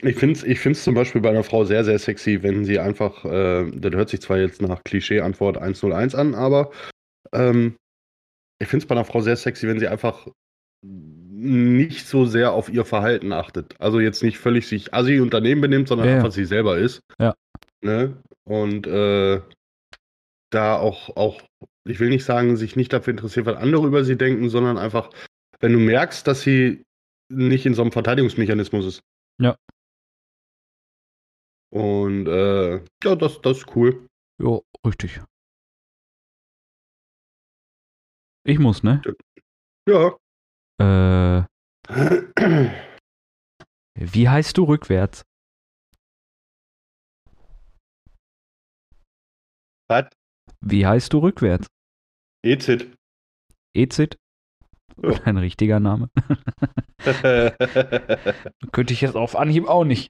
Ich 0.01 0.15
finde 0.15 0.35
es 0.35 0.43
ich 0.43 0.59
find's 0.59 0.83
zum 0.83 0.95
Beispiel 0.95 1.21
bei 1.21 1.29
einer 1.29 1.43
Frau 1.43 1.63
sehr, 1.63 1.83
sehr 1.83 1.99
sexy, 1.99 2.41
wenn 2.43 2.65
sie 2.65 2.79
einfach, 2.79 3.23
äh, 3.25 3.69
das 3.71 3.93
hört 3.93 4.09
sich 4.09 4.21
zwar 4.21 4.37
jetzt 4.37 4.61
nach 4.61 4.83
Klischee-Antwort 4.83 5.57
101 5.57 6.15
an, 6.15 6.35
aber 6.35 6.71
ähm, 7.33 7.75
ich 8.59 8.67
finde 8.67 8.83
es 8.83 8.87
bei 8.87 8.95
einer 8.95 9.05
Frau 9.05 9.21
sehr 9.21 9.35
sexy, 9.35 9.67
wenn 9.67 9.79
sie 9.79 9.87
einfach 9.87 10.27
nicht 10.83 12.07
so 12.07 12.25
sehr 12.25 12.53
auf 12.53 12.69
ihr 12.69 12.85
Verhalten 12.85 13.33
achtet. 13.33 13.75
Also 13.79 13.99
jetzt 13.99 14.23
nicht 14.23 14.37
völlig 14.37 14.67
sich 14.67 14.93
assi 14.93 15.19
und 15.19 15.33
daneben 15.33 15.61
benimmt, 15.61 15.87
sondern 15.87 16.07
Ja, 16.07 16.13
ja. 16.13 16.17
einfach 16.19 16.31
sie 16.31 16.45
selber 16.45 16.77
ist. 16.77 17.01
Ja. 17.19 17.35
Ne? 17.81 18.17
Und 18.45 18.87
äh, 18.87 19.41
da 20.49 20.77
auch, 20.77 21.15
auch, 21.15 21.41
ich 21.87 21.99
will 21.99 22.09
nicht 22.09 22.23
sagen, 22.23 22.57
sich 22.57 22.75
nicht 22.75 22.93
dafür 22.93 23.11
interessiert, 23.11 23.45
was 23.45 23.57
andere 23.57 23.85
über 23.85 24.03
sie 24.03 24.17
denken, 24.17 24.49
sondern 24.49 24.77
einfach, 24.77 25.09
wenn 25.59 25.73
du 25.73 25.79
merkst, 25.79 26.25
dass 26.25 26.41
sie 26.41 26.83
nicht 27.31 27.65
in 27.65 27.73
so 27.73 27.81
einem 27.81 27.91
Verteidigungsmechanismus 27.91 28.85
ist. 28.85 28.99
Ja. 29.41 29.57
Und 31.75 32.27
äh, 32.27 32.75
ja, 33.03 33.15
das, 33.17 33.41
das 33.41 33.57
ist 33.57 33.75
cool. 33.75 34.07
Jo, 34.41 34.63
richtig. 34.87 35.21
Ich 38.45 38.59
muss, 38.59 38.81
ne? 38.81 39.01
Ja. 39.85 40.15
Äh, 40.79 41.43
wie 43.99 44.29
heißt 44.29 44.57
du 44.57 44.63
rückwärts? 44.63 45.25
Was? 49.89 50.05
Wie 50.61 50.87
heißt 50.87 51.11
du 51.11 51.19
rückwärts? 51.19 51.67
Ezit. 52.41 52.95
Ezit? 53.75 54.15
Ja. 55.03 55.09
Ein 55.25 55.35
richtiger 55.35 55.81
Name. 55.81 56.09
Könnte 58.71 58.93
ich 58.93 59.01
jetzt 59.01 59.17
auf 59.17 59.35
Anhieb 59.35 59.67
auch 59.67 59.83
nicht. 59.83 60.09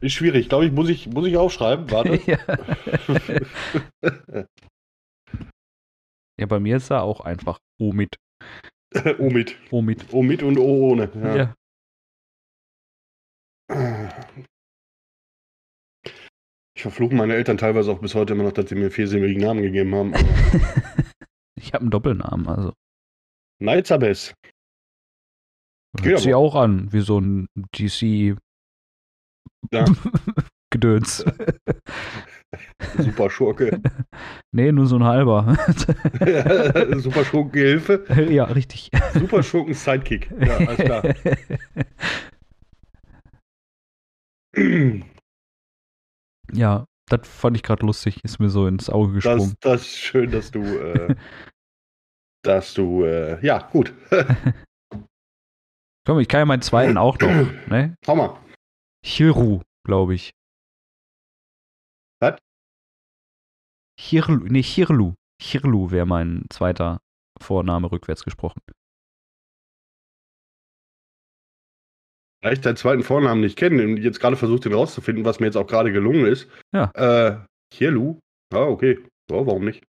Ist 0.00 0.12
schwierig, 0.12 0.48
glaube 0.48 0.66
ich, 0.66 0.72
muss 0.72 0.88
ich, 0.88 1.08
muss 1.08 1.26
ich 1.26 1.36
aufschreiben. 1.36 1.90
Warte. 1.90 2.14
ja. 2.26 2.38
ja, 6.38 6.46
bei 6.46 6.60
mir 6.60 6.76
ist 6.76 6.90
er 6.90 7.02
auch 7.02 7.20
einfach 7.20 7.58
Omid. 7.78 8.16
O 9.18 9.30
mit. 9.30 9.56
Omid. 9.70 10.12
O 10.12 10.22
mit 10.22 10.42
und 10.42 10.58
O 10.58 10.90
ohne. 10.90 11.10
Ja. 11.14 11.54
Ich 16.74 16.82
verfluche 16.82 17.14
meine 17.14 17.34
Eltern 17.34 17.56
teilweise 17.56 17.92
auch 17.92 18.00
bis 18.00 18.16
heute 18.16 18.32
immer 18.32 18.42
noch, 18.42 18.52
dass 18.52 18.68
sie 18.68 18.74
mir 18.74 18.90
viersilbigen 18.90 19.40
Namen 19.40 19.62
gegeben 19.62 19.94
haben. 19.94 20.12
Ich 21.54 21.72
habe 21.72 21.82
einen 21.82 21.90
Doppelnamen, 21.90 22.48
also. 22.48 22.72
Neizabes. 23.60 24.34
Hört 26.00 26.26
aber. 26.26 26.36
auch 26.36 26.56
an, 26.56 26.92
wie 26.92 27.00
so 27.00 27.20
ein 27.20 27.46
DC 27.76 28.36
Ja. 29.70 29.84
Gedöns. 30.72 31.24
Super 32.98 33.28
Schurke. 33.28 33.80
nee, 34.52 34.70
nur 34.70 34.86
so 34.86 34.96
ein 34.96 35.04
halber. 35.04 35.56
Super 36.98 37.24
Schurkengehilfe. 37.24 38.04
ja, 38.30 38.44
richtig. 38.44 38.90
Super 39.14 39.42
Schurken 39.42 39.74
Sidekick. 39.74 40.30
Ja, 40.40 40.56
alles 40.56 40.76
klar. 40.76 41.14
ja, 46.52 46.84
das 47.08 47.28
fand 47.28 47.56
ich 47.56 47.62
gerade 47.62 47.84
lustig, 47.84 48.22
ist 48.24 48.38
mir 48.38 48.50
so 48.50 48.66
ins 48.66 48.88
Auge 48.90 49.14
gesprungen. 49.14 49.54
Das, 49.60 49.72
das 49.72 49.80
ist 49.82 49.98
schön, 49.98 50.30
dass 50.30 50.50
du, 50.50 50.62
äh, 50.62 51.14
dass 52.42 52.74
du, 52.74 53.04
äh, 53.04 53.44
ja, 53.44 53.58
gut. 53.58 53.92
Komm, 56.06 56.20
ich 56.20 56.28
kann 56.28 56.40
ja 56.40 56.44
meinen 56.46 56.62
zweiten 56.62 56.96
auch 56.98 57.18
noch, 57.18 57.68
ne? 57.68 57.96
Hau 58.06 58.14
mal. 58.14 58.36
Hiru, 59.04 59.62
glaube 59.84 60.14
ich. 60.14 60.30
Was? 62.20 62.38
Hirlu, 63.98 64.46
nee, 64.48 64.62
Hirlu. 64.62 65.14
Hirlu 65.42 65.90
wäre 65.90 66.06
mein 66.06 66.44
zweiter 66.50 67.00
Vorname 67.40 67.90
rückwärts 67.90 68.24
gesprochen. 68.24 68.60
Da 72.42 72.52
ich 72.52 72.60
deinen 72.60 72.76
zweiten 72.76 73.02
Vornamen 73.02 73.42
nicht 73.42 73.58
kenne 73.58 73.84
und 73.84 73.98
jetzt 73.98 74.18
gerade 74.20 74.36
versucht, 74.36 74.64
den 74.64 74.72
rauszufinden, 74.72 75.24
was 75.26 75.40
mir 75.40 75.46
jetzt 75.46 75.56
auch 75.56 75.66
gerade 75.66 75.92
gelungen 75.92 76.26
ist. 76.26 76.48
Ja. 76.74 76.90
Äh, 76.94 77.44
hier, 77.72 77.90
Lu. 77.90 78.18
Ah, 78.52 78.64
okay. 78.64 79.04
Ja, 79.30 79.46
warum 79.46 79.64
nicht? 79.64 79.84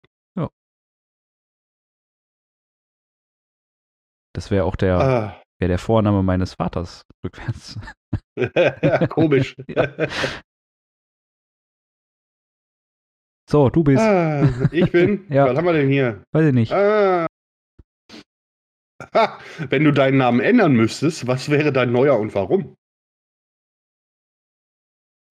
Das 4.34 4.50
wäre 4.52 4.64
auch 4.64 4.76
der, 4.76 5.00
Ah. 5.00 5.42
Wär 5.60 5.68
der 5.68 5.78
Vorname 5.78 6.22
meines 6.22 6.54
Vaters 6.54 7.02
rückwärts. 7.24 7.78
Komisch. 9.10 9.56
Ja. 9.68 10.08
So, 13.50 13.70
du 13.70 13.82
bist. 13.82 13.98
ah, 14.02 14.46
ich 14.72 14.92
bin. 14.92 15.26
Ja. 15.30 15.46
Was 15.46 15.56
haben 15.56 15.64
wir 15.64 15.72
denn 15.72 15.88
hier? 15.88 16.22
Weiß 16.32 16.46
ich 16.46 16.52
nicht. 16.52 16.70
Ah. 16.72 17.26
Ha, 19.14 19.38
wenn 19.70 19.84
du 19.84 19.92
deinen 19.92 20.18
Namen 20.18 20.40
ändern 20.40 20.74
müsstest, 20.74 21.26
was 21.26 21.48
wäre 21.48 21.72
dein 21.72 21.90
neuer 21.92 22.18
und 22.18 22.34
warum? 22.34 22.76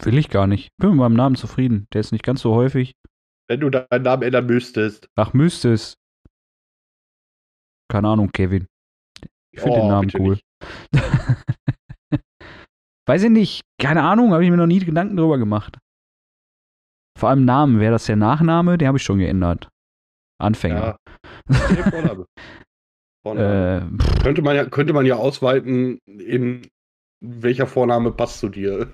Will 0.03 0.17
ich 0.17 0.29
gar 0.29 0.47
nicht. 0.47 0.69
Bin 0.77 0.89
mit 0.91 0.99
meinem 0.99 1.15
Namen 1.15 1.35
zufrieden. 1.35 1.85
Der 1.93 2.01
ist 2.01 2.11
nicht 2.11 2.23
ganz 2.23 2.41
so 2.41 2.55
häufig. 2.55 2.93
Wenn 3.49 3.59
du 3.59 3.69
deinen 3.69 4.03
Namen 4.03 4.23
ändern 4.23 4.47
müsstest. 4.47 5.09
Ach, 5.15 5.33
müsste 5.33 5.73
es. 5.73 5.95
Keine 7.91 8.07
Ahnung, 8.09 8.31
Kevin. 8.31 8.67
Ich 9.51 9.61
finde 9.61 9.77
den 9.77 9.85
Oh, 9.85 9.89
Namen 9.89 10.07
bitte 10.07 10.19
cool. 10.21 10.39
Weiß 13.05 13.23
ich 13.23 13.29
nicht. 13.29 13.61
Keine 13.81 14.03
Ahnung, 14.03 14.33
habe 14.33 14.43
ich 14.43 14.51
mir 14.51 14.57
noch 14.57 14.67
nie 14.67 14.79
Gedanken 14.79 15.15
drüber 15.17 15.37
gemacht. 15.37 15.77
Vor 17.17 17.29
allem 17.29 17.45
Namen. 17.45 17.79
Wäre 17.79 17.93
das 17.93 18.05
der 18.05 18.17
Nachname? 18.17 18.77
Den 18.77 18.87
habe 18.87 18.97
ich 18.97 19.03
schon 19.03 19.19
geändert. 19.19 19.69
Anfänger. 20.39 20.97
Ja. 21.49 21.55
Vorname. 21.89 22.25
Vorname. 23.23 23.89
Äh, 23.97 23.97
pff, 23.97 24.23
Könnte 24.23 24.41
man 24.41 24.55
ja, 24.55 24.65
könnte 24.65 24.93
man 24.93 25.05
ja 25.05 25.15
ausweiten, 25.15 25.99
in 26.05 26.67
welcher 27.21 27.65
Vorname 27.65 28.11
passt 28.11 28.39
zu 28.39 28.49
dir. 28.49 28.93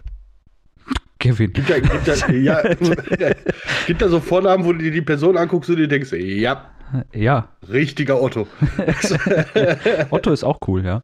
Kevin. 1.19 1.53
Gibt 1.53 1.69
ja, 1.69 1.79
gibt 1.79 2.07
ja, 2.07 2.29
ja, 2.31 2.63
gibt 3.87 4.01
ja 4.01 4.07
so 4.09 4.19
Vornamen, 4.19 4.65
wo 4.65 4.73
du 4.73 4.79
dir 4.79 4.91
die 4.91 5.01
Person 5.01 5.37
anguckst 5.37 5.69
und 5.69 5.77
dir 5.77 5.87
denkst, 5.87 6.11
ja, 6.11 6.72
Ja, 7.13 7.55
richtiger 7.67 8.21
Otto. 8.21 8.47
Otto 10.11 10.31
ist 10.31 10.43
auch 10.43 10.59
cool, 10.67 10.85
ja. 10.85 11.01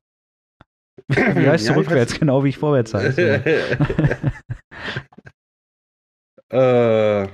Wie 1.08 1.16
heißt 1.16 1.68
du 1.68 1.72
Ja, 1.74 1.78
ich 1.78 1.78
rückwärts, 1.78 2.20
genau 2.20 2.44
wie 2.44 2.50
ich 2.50 2.58
vorwärts 2.58 2.94
heiße. 2.94 3.22
äh, 6.52 7.28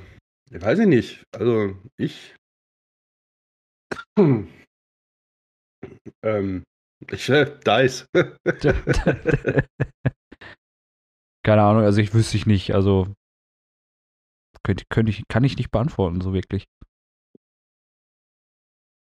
weiß 0.51 0.79
ich 0.79 0.87
nicht. 0.87 1.23
Also 1.33 1.75
ich. 1.97 2.35
Hm. 4.17 4.47
Ähm, 6.23 6.63
ich, 7.11 7.29
äh, 7.29 7.45
Dice. 7.65 8.07
Keine 11.45 11.61
Ahnung, 11.61 11.83
also 11.83 12.01
ich 12.01 12.13
wüsste 12.15 12.37
ich 12.37 12.47
nicht, 12.47 12.73
also 12.73 13.13
könnte, 14.63 14.85
könnte 14.89 15.11
ich, 15.11 15.27
kann 15.27 15.43
ich 15.43 15.57
nicht 15.57 15.69
beantworten, 15.69 16.21
so 16.21 16.33
wirklich. 16.33 16.65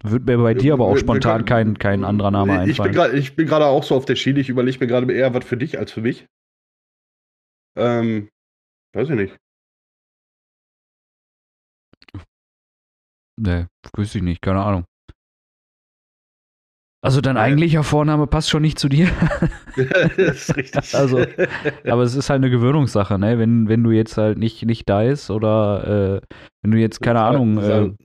Würde 0.03 0.37
mir 0.37 0.43
bei 0.43 0.55
dir 0.55 0.73
aber 0.75 0.87
auch 0.87 0.97
spontan 0.97 1.45
kein, 1.45 1.79
kein 1.79 2.05
anderer 2.05 2.31
Name 2.31 2.59
einfallen. 2.59 3.15
ich 3.17 3.37
bin 3.37 3.47
gerade 3.47 3.67
auch 3.67 3.85
so 3.85 3.95
auf 3.95 4.05
der 4.05 4.17
Schiene. 4.17 4.41
Ich 4.41 4.49
überlege 4.49 4.79
mir 4.81 4.87
gerade 4.89 5.13
eher 5.13 5.33
was 5.35 5.45
für 5.45 5.57
dich 5.57 5.79
als 5.79 5.93
für 5.93 6.01
mich. 6.01 6.27
Ähm, 7.77 8.29
weiß 8.95 9.09
ich 9.11 9.15
nicht. 9.17 9.37
Nee, 13.41 13.67
wüsste 13.97 14.19
ich 14.19 14.25
nicht, 14.25 14.43
keine 14.43 14.63
Ahnung. 14.63 14.85
Also 17.05 17.21
dein 17.21 17.37
Äh. 17.37 17.41
eigentlicher 17.41 17.83
Vorname 17.83 18.29
passt 18.29 18.51
schon 18.51 18.63
nicht 18.63 18.79
zu 18.79 18.89
dir. 18.89 19.09
das 19.77 20.17
ist 20.17 20.57
richtig. 20.57 20.95
Also, 20.95 21.25
Aber 21.85 22.03
es 22.03 22.15
ist 22.15 22.31
halt 22.31 22.39
eine 22.43 22.51
Gewöhnungssache, 22.51 23.19
ne? 23.19 23.39
Wenn, 23.39 23.69
wenn 23.69 23.83
du 23.83 23.91
jetzt 23.91 24.17
halt 24.19 24.39
nicht, 24.39 24.65
nicht 24.65 24.89
da 24.89 25.03
ist 25.03 25.31
oder 25.31 26.21
äh, 26.23 26.27
wenn 26.63 26.71
du 26.71 26.79
jetzt, 26.79 27.01
keine 27.01 27.19
Ja, 27.21 27.29
Ahnung, 27.31 27.59
äh, 27.59 27.63
sagen- 27.67 27.97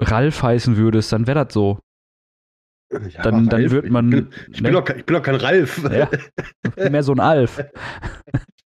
Ralf 0.00 0.42
heißen 0.42 0.76
würdest, 0.76 1.12
dann 1.12 1.26
wäre 1.26 1.44
das 1.44 1.54
so. 1.54 1.78
Ja, 2.92 3.22
dann- 3.22 3.48
dann 3.48 3.70
wird 3.70 3.84
ich 3.86 3.90
man- 3.90 4.10
Bin, 4.10 4.30
ich, 4.48 4.52
bin 4.52 4.62
ne? 4.62 4.70
doch, 4.72 4.84
kein- 4.84 4.98
ich 4.98 5.06
bin 5.06 5.14
doch 5.16 5.22
kein 5.22 5.34
Ralf. 5.36 5.82
Ja. 5.90 6.08
Mehr 6.90 7.02
so 7.02 7.12
ein 7.12 7.20
Alf. 7.20 7.64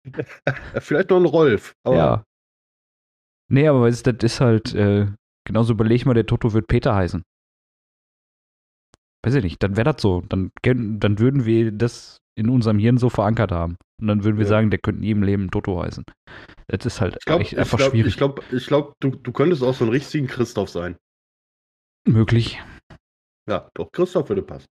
Vielleicht 0.80 1.10
noch 1.10 1.18
ein 1.18 1.26
Rolf. 1.26 1.74
Ja. 1.88 2.24
Nee, 3.50 3.68
aber 3.68 3.82
weißt, 3.82 4.08
das 4.08 4.16
ist 4.24 4.42
halt, 4.42 4.74
äh, 4.74 5.08
genauso 5.46 5.74
überleg 5.74 6.06
mal, 6.06 6.14
der 6.14 6.26
Toto 6.26 6.54
wird 6.54 6.68
Peter 6.68 6.96
heißen. 6.96 7.24
Weiß 9.26 9.36
ich 9.36 9.44
nicht, 9.44 9.62
dann 9.64 9.76
wäre 9.78 9.94
das 9.94 10.02
so. 10.02 10.22
Dann, 10.30 10.52
dann 10.64 11.20
würden 11.20 11.46
wir 11.46 11.72
das 11.72 12.18
in 12.38 12.50
unserem 12.50 12.80
Hirn 12.80 12.98
so 12.98 13.10
verankert 13.10 13.52
haben. 13.52 13.78
Und 14.00 14.08
dann 14.08 14.24
würden 14.24 14.38
wir 14.38 14.44
Ja. 14.46 14.50
sagen, 14.50 14.70
der 14.70 14.80
könnte 14.80 15.00
in 15.00 15.04
jedem 15.04 15.24
Leben 15.24 15.50
Toto 15.52 15.82
heißen. 15.82 16.04
Das 16.68 16.86
ist 16.86 17.02
halt 17.02 17.16
ich 17.20 17.26
glaube, 17.26 17.42
echt 17.42 17.54
ich 17.54 17.60
einfach 17.60 17.78
glaub, 17.78 17.92
schwierig. 17.92 18.08
ich 18.14 18.18
glaub, 18.18 18.44
ich 18.54 18.68
glaub, 18.68 18.94
du, 19.00 19.10
du 19.12 19.32
könntest 19.32 19.64
auch 19.64 19.74
so 19.74 19.86
ein 19.86 19.90
richtigen 19.92 20.28
Christoph 20.28 20.70
sein. 20.70 20.98
Möglich. 22.08 22.60
Ja, 23.50 23.70
doch, 23.74 23.92
Christoph 23.92 24.30
würde 24.30 24.42
passen. 24.42 24.68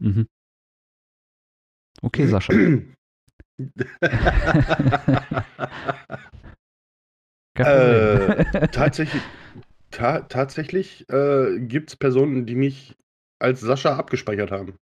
Mhm. 0.00 0.26
Okay, 2.02 2.26
Sascha. 2.26 2.52
Äh, 7.58 8.68
tatsächlich 8.68 9.20
ta 9.90 10.20
tatsächlich 10.20 11.08
äh, 11.08 11.58
gibt 11.58 11.90
es 11.90 11.96
Personen, 11.96 12.46
die 12.46 12.54
mich 12.54 12.94
als 13.40 13.60
Sascha 13.60 13.96
abgespeichert 13.96 14.52
haben. 14.52 14.76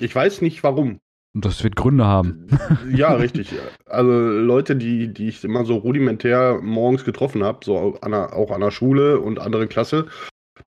Ich 0.00 0.12
weiß 0.12 0.40
nicht 0.40 0.64
warum. 0.64 0.98
das 1.32 1.62
wird 1.62 1.76
Gründe 1.76 2.06
haben. 2.06 2.48
Ja, 2.92 3.14
richtig. 3.14 3.54
Also 3.86 4.10
Leute, 4.10 4.74
die, 4.74 5.14
die 5.14 5.28
ich 5.28 5.44
immer 5.44 5.64
so 5.64 5.76
rudimentär 5.76 6.58
morgens 6.60 7.04
getroffen 7.04 7.44
habe, 7.44 7.64
so 7.64 7.94
an 8.00 8.10
der, 8.10 8.34
auch 8.34 8.50
an 8.50 8.62
der 8.62 8.72
Schule 8.72 9.20
und 9.20 9.38
andere 9.38 9.68
Klasse, 9.68 10.08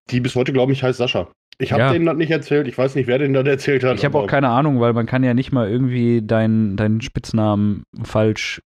die 0.10 0.19
bis 0.19 0.36
heute 0.36 0.53
glauben, 0.53 0.71
ich 0.71 0.84
heiße 0.84 0.97
Sascha. 0.97 1.32
Ich 1.60 1.71
habe 1.71 1.84
Ja. 1.84 1.93
denen 1.93 2.06
das 2.06 2.15
nicht 2.17 2.32
erzählt. 2.32 2.67
Ich 2.67 2.77
weiß 2.77 2.95
nicht, 2.95 3.08
wer 3.08 3.19
denen 3.19 3.34
das 3.34 3.45
erzählt 3.45 3.84
hat. 3.84 3.97
Ich 3.97 4.06
habe 4.06 4.17
auch 4.17 4.27
keine 4.27 4.49
Ahnung, 4.49 4.79
weil 4.79 4.93
man 4.93 5.06
kann 5.06 5.23
ja 5.23 5.34
nicht 5.34 5.51
mal 5.51 5.69
irgendwie 5.69 6.21
deinen 6.21 6.75
deinen 6.77 6.99
Spitznamen 7.01 7.84
falsch, 8.03 8.62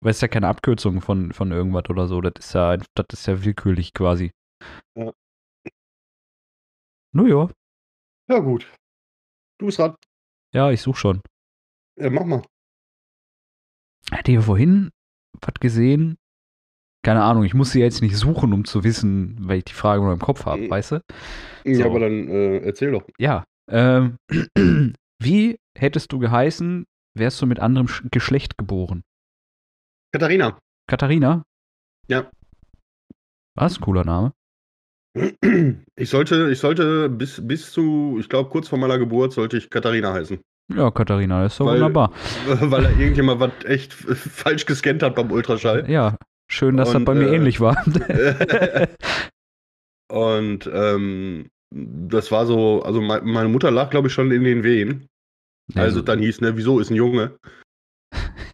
weil 0.00 0.12
es 0.12 0.20
ja 0.20 0.28
keine 0.28 0.46
Abkürzung 0.48 1.00
von, 1.00 1.32
von 1.32 1.50
irgendwas 1.50 1.88
oder 1.90 2.06
so. 2.06 2.20
Das 2.20 2.32
ist 2.38 2.54
ja, 2.54 2.76
das 2.76 3.06
ist 3.12 3.26
ja 3.26 3.44
willkürlich 3.44 3.92
quasi. 3.92 4.30
Ja. 4.96 5.12
Nur 7.12 7.28
ja. 7.28 7.48
Ja, 8.30 8.38
gut. 8.38 8.70
Du 9.58 9.66
bist 9.66 9.78
dran. 9.78 9.96
Ja, 10.54 10.70
ich 10.70 10.80
suche 10.80 10.98
schon. 10.98 11.20
Ja, 11.98 12.10
mach 12.10 12.24
mal. 12.24 12.42
Hatte 14.12 14.30
hier 14.30 14.42
vorhin 14.42 14.90
was 15.40 15.54
gesehen? 15.60 16.16
Keine 17.08 17.22
Ahnung, 17.22 17.42
ich 17.44 17.54
muss 17.54 17.70
sie 17.72 17.80
jetzt 17.80 18.02
nicht 18.02 18.14
suchen, 18.18 18.52
um 18.52 18.66
zu 18.66 18.84
wissen, 18.84 19.34
weil 19.40 19.58
ich 19.58 19.64
die 19.64 19.72
Frage 19.72 20.02
nur 20.02 20.12
im 20.12 20.18
Kopf 20.18 20.44
habe, 20.44 20.60
Mhm. 20.60 20.70
weißt 20.70 20.92
du? 20.92 21.00
Ja, 21.64 21.74
So. 21.76 21.84
aber 21.86 22.00
dann 22.00 22.28
äh, 22.28 22.58
erzähl 22.58 22.90
doch. 22.90 23.02
Ja. 23.18 23.44
Ähm, 23.70 24.18
wie 25.22 25.56
hättest 25.78 26.12
du 26.12 26.18
geheißen, 26.18 26.84
wärst 27.16 27.40
du 27.40 27.46
mit 27.46 27.60
anderem 27.60 27.86
Sch- 27.86 28.06
Geschlecht 28.10 28.58
geboren? 28.58 29.04
Katharina. 30.12 30.58
Katharina? 30.86 31.44
Ja. 32.08 32.30
Was? 33.56 33.80
Cooler 33.80 34.04
Name. 34.04 34.32
Ich 35.96 36.10
sollte, 36.10 36.50
ich 36.50 36.58
sollte 36.60 37.08
bis, 37.08 37.40
bis 37.44 37.72
zu, 37.72 38.18
ich 38.20 38.28
glaube, 38.28 38.50
kurz 38.50 38.68
vor 38.68 38.78
meiner 38.78 38.98
Geburt 38.98 39.32
sollte 39.32 39.56
ich 39.56 39.68
Katharina 39.70 40.12
heißen. 40.12 40.38
Ja, 40.72 40.90
Katharina, 40.92 41.42
das 41.42 41.54
ist 41.54 41.60
doch 41.60 41.66
Weil- 41.66 41.76
wunderbar. 41.76 42.12
Weil 42.46 42.84
irgendjemand 43.00 43.40
was 43.40 43.50
echt 43.64 43.92
falsch 43.94 44.64
gescannt 44.66 45.02
hat 45.02 45.14
beim 45.16 45.32
Ultraschall. 45.32 45.90
Ja, 45.90 46.16
schön, 46.50 46.76
dass 46.76 46.88
das 46.88 46.96
Und, 46.96 47.04
bei 47.04 47.14
mir 47.14 47.28
äh, 47.28 47.36
ähnlich 47.36 47.60
war. 47.60 47.82
Und 50.10 50.70
ähm, 50.72 51.50
das 51.70 52.30
war 52.32 52.46
so, 52.46 52.82
also 52.82 53.00
me- 53.00 53.20
meine 53.22 53.48
Mutter 53.48 53.70
lag, 53.70 53.90
glaube 53.90 54.08
ich, 54.08 54.14
schon 54.14 54.30
in 54.30 54.44
den 54.44 54.62
Wehen. 54.62 55.06
Also 55.74 56.00
dann 56.00 56.18
hieß, 56.18 56.40
ne, 56.40 56.56
wieso 56.56 56.80
ist 56.80 56.90
ein 56.90 56.94
Junge? 56.96 57.36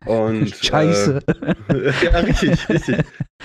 Und 0.04 0.48
Scheiße. 0.64 1.20
Äh, 1.68 1.92
ja, 2.04 2.18
richtig, 2.18 2.68
richtig. 2.68 2.96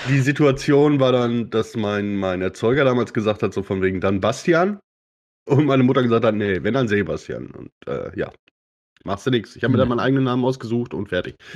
Die 0.09 0.19
Situation 0.19 0.99
war 0.99 1.11
dann, 1.11 1.51
dass 1.51 1.75
mein, 1.75 2.15
mein 2.15 2.41
Erzeuger 2.41 2.83
damals 2.83 3.13
gesagt 3.13 3.43
hat, 3.43 3.53
so 3.53 3.61
von 3.61 3.81
wegen 3.83 4.01
dann 4.01 4.21
Bastian. 4.21 4.79
Und 5.47 5.65
meine 5.65 5.83
Mutter 5.83 6.01
gesagt 6.01 6.25
hat, 6.25 6.35
nee, 6.35 6.63
wenn 6.63 6.73
dann 6.73 6.87
Sebastian. 6.87 7.51
Und 7.51 7.71
äh, 7.87 8.11
ja, 8.17 8.31
machst 9.05 9.25
du 9.25 9.31
nichts. 9.31 9.55
Ich 9.55 9.63
habe 9.63 9.71
mir 9.71 9.77
dann 9.77 9.87
meinen 9.89 9.99
eigenen 9.99 10.23
Namen 10.25 10.43
ausgesucht 10.45 10.93
und 10.93 11.09
fertig. 11.09 11.35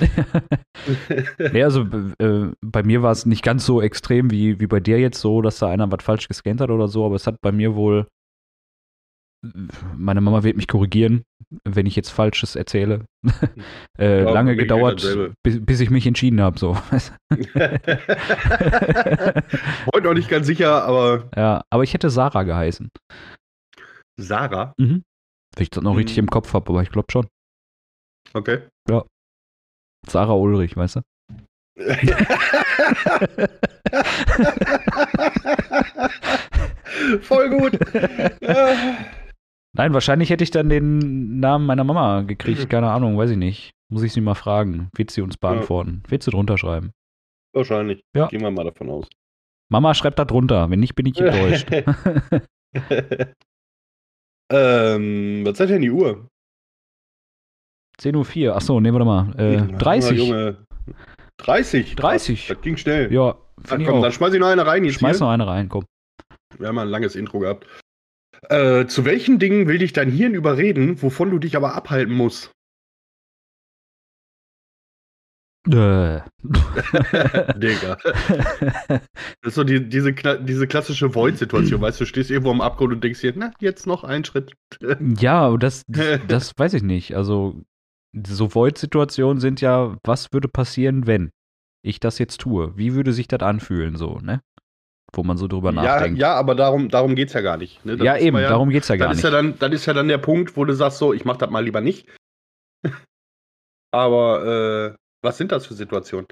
nee, 1.52 1.62
also 1.62 1.82
äh, 2.18 2.50
bei 2.64 2.82
mir 2.82 3.02
war 3.02 3.12
es 3.12 3.26
nicht 3.26 3.42
ganz 3.42 3.64
so 3.66 3.80
extrem 3.82 4.30
wie, 4.30 4.60
wie 4.60 4.66
bei 4.66 4.80
dir 4.80 4.98
jetzt 4.98 5.20
so, 5.20 5.42
dass 5.42 5.58
da 5.58 5.68
einer 5.68 5.90
was 5.90 6.02
falsch 6.04 6.28
gescannt 6.28 6.60
hat 6.60 6.70
oder 6.70 6.88
so, 6.88 7.04
aber 7.06 7.14
es 7.16 7.26
hat 7.26 7.36
bei 7.42 7.52
mir 7.52 7.74
wohl, 7.74 8.06
meine 9.96 10.20
Mama 10.22 10.42
wird 10.42 10.56
mich 10.56 10.68
korrigieren, 10.68 11.22
wenn 11.64 11.84
ich 11.86 11.96
jetzt 11.96 12.08
Falsches 12.10 12.56
erzähle, 12.56 13.04
äh, 13.98 14.24
Ja, 14.24 14.30
lange 14.30 14.56
gedauert, 14.56 15.02
dasselbe. 15.04 15.34
bis, 15.42 15.64
bis 15.64 15.80
ich 15.80 15.90
mich 15.90 16.06
entschieden 16.06 16.40
habe. 16.40 16.58
So. 16.58 16.76
Heute 19.94 20.06
noch 20.06 20.14
nicht 20.14 20.28
ganz 20.28 20.46
sicher, 20.46 20.84
aber 20.84 21.28
ja, 21.36 21.62
aber 21.70 21.82
ich 21.82 21.92
hätte 21.94 22.10
Sarah 22.10 22.42
geheißen. 22.44 22.88
Sarah. 24.18 24.72
Mhm. 24.78 25.02
Wenn 25.56 25.62
ich 25.62 25.70
das 25.70 25.82
noch 25.82 25.96
richtig 25.96 26.16
Mhm. 26.16 26.24
im 26.24 26.30
Kopf 26.30 26.52
habe, 26.54 26.70
aber 26.70 26.82
ich 26.82 26.90
glaube 26.90 27.08
schon. 27.12 27.26
Okay. 28.34 28.60
Sarah 30.06 30.34
Ulrich, 30.34 30.76
weißt 30.76 30.96
du? 30.96 31.00
Voll 37.22 37.50
gut. 37.50 37.78
Nein, 39.76 39.92
wahrscheinlich 39.92 40.30
hätte 40.30 40.44
ich 40.44 40.52
dann 40.52 40.68
den 40.68 41.40
Namen 41.40 41.66
meiner 41.66 41.82
Mama 41.84 42.22
gekriegt. 42.22 42.64
Mhm. 42.64 42.68
Keine 42.68 42.90
Ahnung, 42.90 43.18
weiß 43.18 43.30
ich 43.30 43.36
nicht. 43.36 43.72
Muss 43.90 44.02
ich 44.02 44.12
sie 44.12 44.20
mal 44.20 44.34
fragen. 44.34 44.88
Wird 44.96 45.10
sie 45.10 45.20
uns 45.20 45.36
beantworten? 45.36 46.02
Wird 46.08 46.22
sie 46.22 46.30
drunter 46.30 46.56
schreiben? 46.58 46.92
Wahrscheinlich. 47.52 48.02
Ja. 48.14 48.28
Gehen 48.28 48.42
wir 48.42 48.50
mal 48.50 48.64
davon 48.64 48.90
aus. 48.90 49.08
Mama 49.70 49.94
schreibt 49.94 50.18
da 50.18 50.24
drunter. 50.24 50.70
Wenn 50.70 50.80
nicht, 50.80 50.94
bin 50.94 51.06
ich 51.06 51.20
enttäuscht. 51.20 51.68
ähm, 54.52 55.42
was 55.44 55.58
sagt 55.58 55.70
denn 55.70 55.82
die 55.82 55.90
Uhr? 55.90 56.28
10.04 58.00 58.48
Uhr. 58.48 58.56
Achso, 58.56 58.80
nee, 58.80 58.92
warte 58.92 59.04
mal. 59.04 59.34
Äh, 59.38 59.78
30. 59.78 60.18
Junge. 60.18 60.56
30. 61.38 61.96
30. 61.96 62.46
Das 62.48 62.60
ging 62.60 62.76
schnell. 62.76 63.12
Ja, 63.12 63.36
Ach, 63.68 63.78
ich 63.78 63.86
komm, 63.86 64.02
dann 64.02 64.12
schmeiß 64.12 64.32
ich 64.34 64.40
noch 64.40 64.48
eine 64.48 64.66
rein. 64.66 64.84
Jetzt 64.84 64.98
Schmeiß 64.98 65.18
hier. 65.18 65.26
noch 65.26 65.32
eine 65.32 65.46
rein, 65.46 65.68
komm. 65.68 65.84
Wir 66.58 66.68
haben 66.68 66.74
mal 66.74 66.82
ein 66.82 66.88
langes 66.88 67.16
Intro 67.16 67.40
gehabt. 67.40 67.66
Äh, 68.48 68.86
zu 68.86 69.04
welchen 69.04 69.38
Dingen 69.38 69.68
will 69.68 69.78
dich 69.78 69.92
dein 69.92 70.10
Hirn 70.10 70.34
überreden, 70.34 71.00
wovon 71.02 71.30
du 71.30 71.38
dich 71.38 71.56
aber 71.56 71.74
abhalten 71.74 72.14
musst? 72.14 72.52
Äh. 75.66 76.20
Digga. 77.56 77.96
Das 78.86 79.00
ist 79.42 79.54
so 79.54 79.64
die, 79.64 79.88
diese, 79.88 80.12
diese 80.12 80.66
klassische 80.66 81.14
Void-Situation, 81.14 81.80
weißt 81.80 82.00
du, 82.00 82.04
du 82.04 82.08
stehst 82.08 82.30
irgendwo 82.30 82.50
am 82.50 82.60
Abgrund 82.60 82.92
und 82.92 83.02
denkst 83.02 83.22
dir, 83.22 83.32
na, 83.34 83.50
jetzt 83.60 83.86
noch 83.86 84.04
ein 84.04 84.24
Schritt. 84.26 84.52
ja, 85.18 85.40
aber 85.40 85.58
das, 85.58 85.82
das, 85.88 86.20
das 86.28 86.52
weiß 86.58 86.74
ich 86.74 86.82
nicht. 86.82 87.16
Also, 87.16 87.62
so 88.26 88.54
Void-Situationen 88.54 89.40
sind 89.40 89.60
ja, 89.60 89.96
was 90.04 90.32
würde 90.32 90.48
passieren, 90.48 91.06
wenn 91.06 91.30
ich 91.82 92.00
das 92.00 92.18
jetzt 92.18 92.40
tue? 92.40 92.76
Wie 92.76 92.94
würde 92.94 93.12
sich 93.12 93.28
das 93.28 93.40
anfühlen, 93.40 93.96
so, 93.96 94.18
ne? 94.20 94.40
Wo 95.12 95.22
man 95.22 95.36
so 95.36 95.46
drüber 95.48 95.70
Ja, 95.72 95.82
nachdenkt. 95.82 96.18
ja, 96.20 96.34
aber 96.34 96.54
darum, 96.54 96.88
darum 96.88 97.14
geht 97.14 97.28
es 97.28 97.34
ja 97.34 97.40
gar 97.40 97.56
nicht. 97.56 97.84
Ne? 97.84 97.96
Ja, 97.96 98.16
eben, 98.16 98.36
ja, 98.38 98.48
darum 98.48 98.70
geht's 98.70 98.88
ja 98.88 98.96
gar 98.96 99.08
das 99.08 99.18
ist 99.18 99.24
nicht. 99.24 99.32
ja 99.32 99.42
dann, 99.42 99.58
das 99.58 99.72
ist 99.72 99.86
ja 99.86 99.92
dann 99.92 100.08
der 100.08 100.18
Punkt, 100.18 100.56
wo 100.56 100.64
du 100.64 100.74
sagst, 100.74 100.98
so, 100.98 101.12
ich 101.12 101.24
mach 101.24 101.36
das 101.36 101.50
mal 101.50 101.64
lieber 101.64 101.80
nicht. 101.80 102.08
aber 103.92 104.94
äh, 104.94 104.96
was 105.22 105.38
sind 105.38 105.52
das 105.52 105.66
für 105.66 105.74
Situationen? 105.74 106.26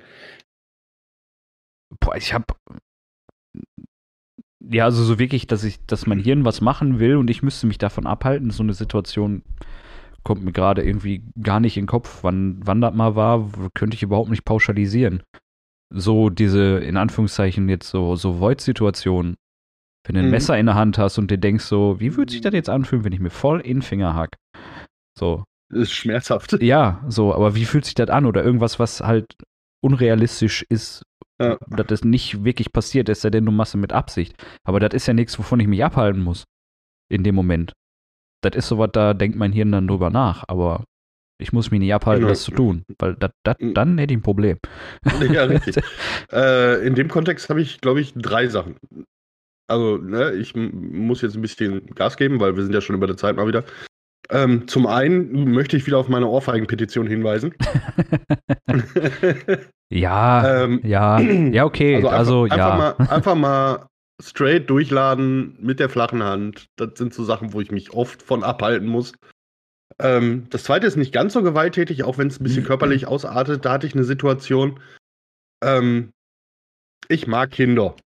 Boah, 2.01 2.17
ich 2.17 2.33
hab. 2.35 2.57
Ja, 4.65 4.85
also 4.85 5.03
so 5.05 5.19
wirklich, 5.19 5.47
dass 5.47 5.65
ich, 5.65 5.85
dass 5.87 6.07
mein 6.07 6.19
Hirn 6.21 6.45
was 6.45 6.61
machen 6.61 6.99
will 6.99 7.17
und 7.17 7.29
ich 7.31 7.43
müsste 7.43 7.67
mich 7.67 7.79
davon 7.79 8.07
abhalten. 8.07 8.51
So 8.51 8.63
eine 8.63 8.75
Situation 8.75 9.43
kommt 10.25 10.43
mir 10.45 10.53
gerade 10.53 10.83
irgendwie 10.83 11.25
gar 11.43 11.61
nicht 11.61 11.77
in 11.77 11.83
den 11.85 11.89
Kopf. 11.89 12.23
Wann, 12.23 12.61
wann 12.65 12.81
das 12.81 12.95
mal 12.95 13.17
war, 13.17 13.51
könnte 13.75 13.95
ich 13.97 14.03
überhaupt 14.03 14.31
nicht 14.31 14.45
pauschalisieren. 14.45 15.23
So 15.95 16.31
diese, 16.31 16.79
in 16.79 16.97
Anführungszeichen, 16.97 17.69
jetzt 17.69 17.89
so, 17.89 18.17
so 18.17 18.41
Void-Situationen. 18.41 19.37
Wenn 20.05 20.15
du 20.15 20.21
ein 20.21 20.27
Mhm. 20.27 20.31
Messer 20.33 20.59
in 20.59 20.67
der 20.67 20.75
Hand 20.75 20.99
hast 20.99 21.19
und 21.19 21.31
dir 21.31 21.39
denkst 21.39 21.65
so, 21.65 22.01
wie 22.01 22.17
würde 22.17 22.33
sich 22.33 22.41
das 22.41 22.55
jetzt 22.55 22.69
anfühlen, 22.71 23.05
wenn 23.05 23.13
ich 23.13 23.21
mir 23.21 23.31
voll 23.31 23.61
in 23.61 23.77
den 23.79 23.83
Finger 23.83 24.15
hack? 24.15 24.37
So, 25.19 25.45
Das 25.71 25.83
ist 25.83 25.93
schmerzhaft. 25.93 26.53
ja, 26.63 27.05
so, 27.09 27.35
aber 27.35 27.55
wie 27.55 27.65
fühlt 27.67 27.85
sich 27.85 27.95
das 27.95 28.09
an? 28.11 28.27
Oder 28.27 28.43
irgendwas, 28.45 28.79
was 28.79 29.01
halt 29.01 29.35
unrealistisch 29.85 30.65
ist, 30.69 31.03
Ja. 31.41 31.59
dass 31.69 31.87
das 31.87 32.05
nicht 32.05 32.45
wirklich 32.45 32.73
passiert, 32.73 33.09
ist 33.09 33.25
ja 33.25 33.31
denn 33.31 33.45
du 33.47 33.53
machst 33.53 33.75
mit 33.77 33.93
Absicht. 33.93 34.35
Aber 34.65 34.81
das 34.81 34.95
ist 34.95 35.07
ja 35.07 35.15
nichts, 35.15 35.39
wovon 35.39 35.61
ich 35.61 35.67
mich 35.69 35.85
abhalten 35.85 36.23
muss. 36.23 36.45
In 37.11 37.23
dem 37.25 37.35
Moment. 37.35 37.73
Das 38.43 38.55
ist 38.55 38.69
sowas, 38.69 38.91
da 38.93 39.15
denkt 39.15 39.37
mein 39.39 39.53
Hirn 39.53 39.73
dann 39.73 39.89
drüber 39.89 40.11
nach, 40.11 40.45
aber 40.49 40.85
ich 41.41 41.53
muss 41.53 41.71
mich 41.71 41.81
nicht 41.81 41.95
abhalten, 41.95 42.21
Genau. 42.23 42.33
das 42.33 42.43
zu 42.43 42.51
tun. 42.53 42.83
Weil 42.99 43.15
das, 43.17 43.31
das, 43.45 43.57
Mhm. 43.59 43.75
dann 43.75 43.99
hätte 43.99 44.13
ich 44.15 44.19
ein 44.19 44.23
Problem. 44.23 44.59
Ja, 45.33 45.45
richtig. 45.45 45.77
äh, 46.33 46.87
in 46.87 46.95
dem 46.95 47.09
Kontext 47.09 47.49
habe 47.49 47.61
ich, 47.63 47.81
glaube 47.81 48.01
ich, 48.01 48.13
drei 48.15 48.47
Sachen. 48.49 48.77
Also, 49.69 49.97
ne, 49.97 50.33
ich 50.33 50.55
muss 50.55 51.23
jetzt 51.23 51.35
ein 51.35 51.41
bisschen 51.43 51.87
Gas 51.95 52.17
geben, 52.17 52.41
weil 52.41 52.57
wir 52.57 52.63
sind 52.63 52.75
ja 52.75 52.81
schon 52.81 52.97
über 52.97 53.07
der 53.07 53.17
Zeit 53.17 53.37
mal 53.37 53.47
wieder. 53.47 53.65
Ähm, 54.31 54.69
zum 54.69 54.87
einen 54.87 55.53
möchte 55.53 55.77
ich 55.77 55.87
wieder 55.87 55.99
auf 55.99 56.09
meine 56.09 56.27
Ohrfeigenpetition 56.29 57.07
hinweisen. 57.07 57.55
ja, 59.91 60.63
ähm, 60.65 60.81
ja, 60.85 61.19
ja, 61.21 61.65
okay. 61.65 61.97
also 61.97 62.09
Also, 62.09 62.43
einfach, 62.45 62.57
ja. 62.57 62.97
einfach, 62.97 62.99
mal, 62.99 63.15
einfach 63.15 63.35
mal 63.35 63.87
straight 64.23 64.71
durchladen 64.71 65.57
mit 65.61 65.81
der 65.81 65.89
flachen 65.89 66.23
Hand. 66.23 66.69
Das 66.77 66.91
sind 66.97 67.13
so 67.13 67.25
Sachen, 67.25 67.53
wo 67.53 67.61
ich 67.61 67.71
mich 67.71 67.93
oft 67.93 68.23
von 68.23 68.43
abhalten 68.43 68.89
muss. 68.89 69.13
Ähm, 69.99 70.47
das 70.51 70.65
zweite 70.65 70.87
ist 70.87 70.97
nicht 70.97 71.13
ganz 71.13 71.33
so 71.33 71.43
gewalttätig, 71.43 72.05
auch 72.05 72.19
wenn 72.19 72.29
es 72.29 72.41
ein 72.41 72.45
bisschen 72.45 72.65
körperlich 72.65 73.07
ausartet. 73.07 73.65
Da 73.65 73.73
hatte 73.73 73.87
ich 73.87 73.95
eine 73.95 74.05
Situation. 74.05 74.81
Ähm, 75.63 76.13
ich 77.09 77.27
mag 77.27 77.51
Kinder. 77.51 77.97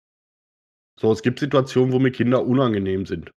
So, 0.98 1.12
es 1.12 1.22
gibt 1.22 1.38
Situationen, 1.38 1.92
wo 1.92 1.98
mir 1.98 2.11
Kinder 2.11 2.44
unangenehm 2.44 3.07
sind. 3.07 3.31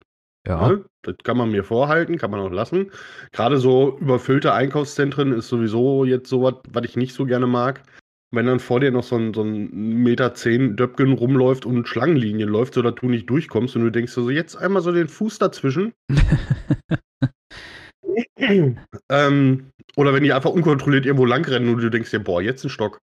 ja. 0.47 0.69
Ne? 0.69 0.85
Das 1.03 1.17
kann 1.25 1.37
man 1.37 1.51
mir 1.51 1.65
vorhalten, 1.65 2.19
kann 2.19 2.31
man 2.31 2.41
auch 2.41 2.51
lassen. 2.51 2.91
Gerade 3.33 3.59
so 3.59 3.99
überfüllte 3.99 4.53
Einkaufszentren 4.53 5.33
ist 5.33 5.49
sowieso 5.49 6.05
jetzt 6.05 6.29
sowas, 6.29 6.55
was 6.69 6.85
ich 6.85 6.97
nicht 6.97 7.15
so 7.15 7.25
gerne 7.25 7.47
mag. 7.47 7.83
Wenn 8.31 8.47
dann 8.47 8.61
vor 8.61 8.81
dir 8.81 8.91
noch 8.91 9.05
so 9.05 9.17
ein, 9.17 9.33
so 9.33 9.43
ein 9.43 9.71
Meter 10.03 10.35
zehn 10.35 10.77
Döpken 10.77 11.13
rumläuft 11.13 11.65
und 11.65 11.89
Schlangenlinien 11.89 12.49
läuft, 12.49 12.75
so 12.75 12.83
dass 12.83 12.97
du 12.97 13.09
nicht 13.09 13.31
durchkommst 13.31 13.77
und 13.77 13.83
du 13.83 13.91
denkst 13.91 14.13
so, 14.13 14.29
jetzt 14.29 14.57
einmal 14.57 14.83
so 14.83 14.93
den 14.93 15.09
Fuß 15.09 15.39
dazwischen. 15.39 15.95
ähm, 19.09 19.71
oder 19.97 20.13
wenn 20.13 20.25
die 20.25 20.33
einfach 20.33 20.51
unkontrolliert 20.51 21.07
irgendwo 21.07 21.25
langrennen 21.25 21.75
und 21.75 21.81
du 21.81 21.91
denkst 21.91 22.11
dir, 22.11 22.21
boah, 22.21 22.43
jetzt 22.43 22.65
ein 22.65 22.71
Stock. 22.71 22.99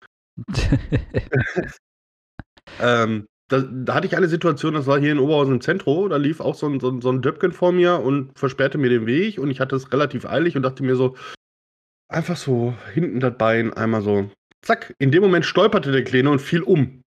Ähm, 2.79 3.27
da, 3.49 3.61
da 3.61 3.95
hatte 3.95 4.07
ich 4.07 4.17
eine 4.17 4.29
Situation, 4.29 4.75
das 4.75 4.87
war 4.87 4.99
hier 4.99 5.13
in 5.13 5.19
Oberhausen 5.19 5.55
im 5.55 5.61
Zentrum, 5.61 6.09
da 6.09 6.17
lief 6.17 6.41
auch 6.41 6.55
so 6.55 6.69
ein, 6.69 6.81
so, 6.81 6.91
ein, 6.91 7.01
so 7.01 7.11
ein 7.11 7.21
Döpken 7.21 7.53
vor 7.53 7.73
mir 7.73 8.01
und 8.01 8.39
versperrte 8.39 8.79
mir 8.79 8.91
den 8.91 9.07
Weg 9.07 9.39
und 9.39 9.51
ich 9.51 9.61
hatte 9.61 9.77
es 9.77 9.93
relativ 9.93 10.25
eilig 10.25 10.57
und 10.57 10.63
dachte 10.63 10.85
mir 10.85 10.95
so, 10.95 11.17
einfach 12.09 12.37
so 12.37 12.75
hinten 12.93 13.21
das 13.21 13.37
Bein 13.37 13.73
einmal 13.73 14.03
so, 14.03 14.31
zack, 14.63 14.95
in 14.99 15.11
dem 15.11 15.23
Moment 15.23 15.45
stolperte 15.45 15.93
der 15.93 16.05
Kleine 16.05 16.31
und 16.31 16.41
fiel 16.41 16.63
um. 16.63 17.03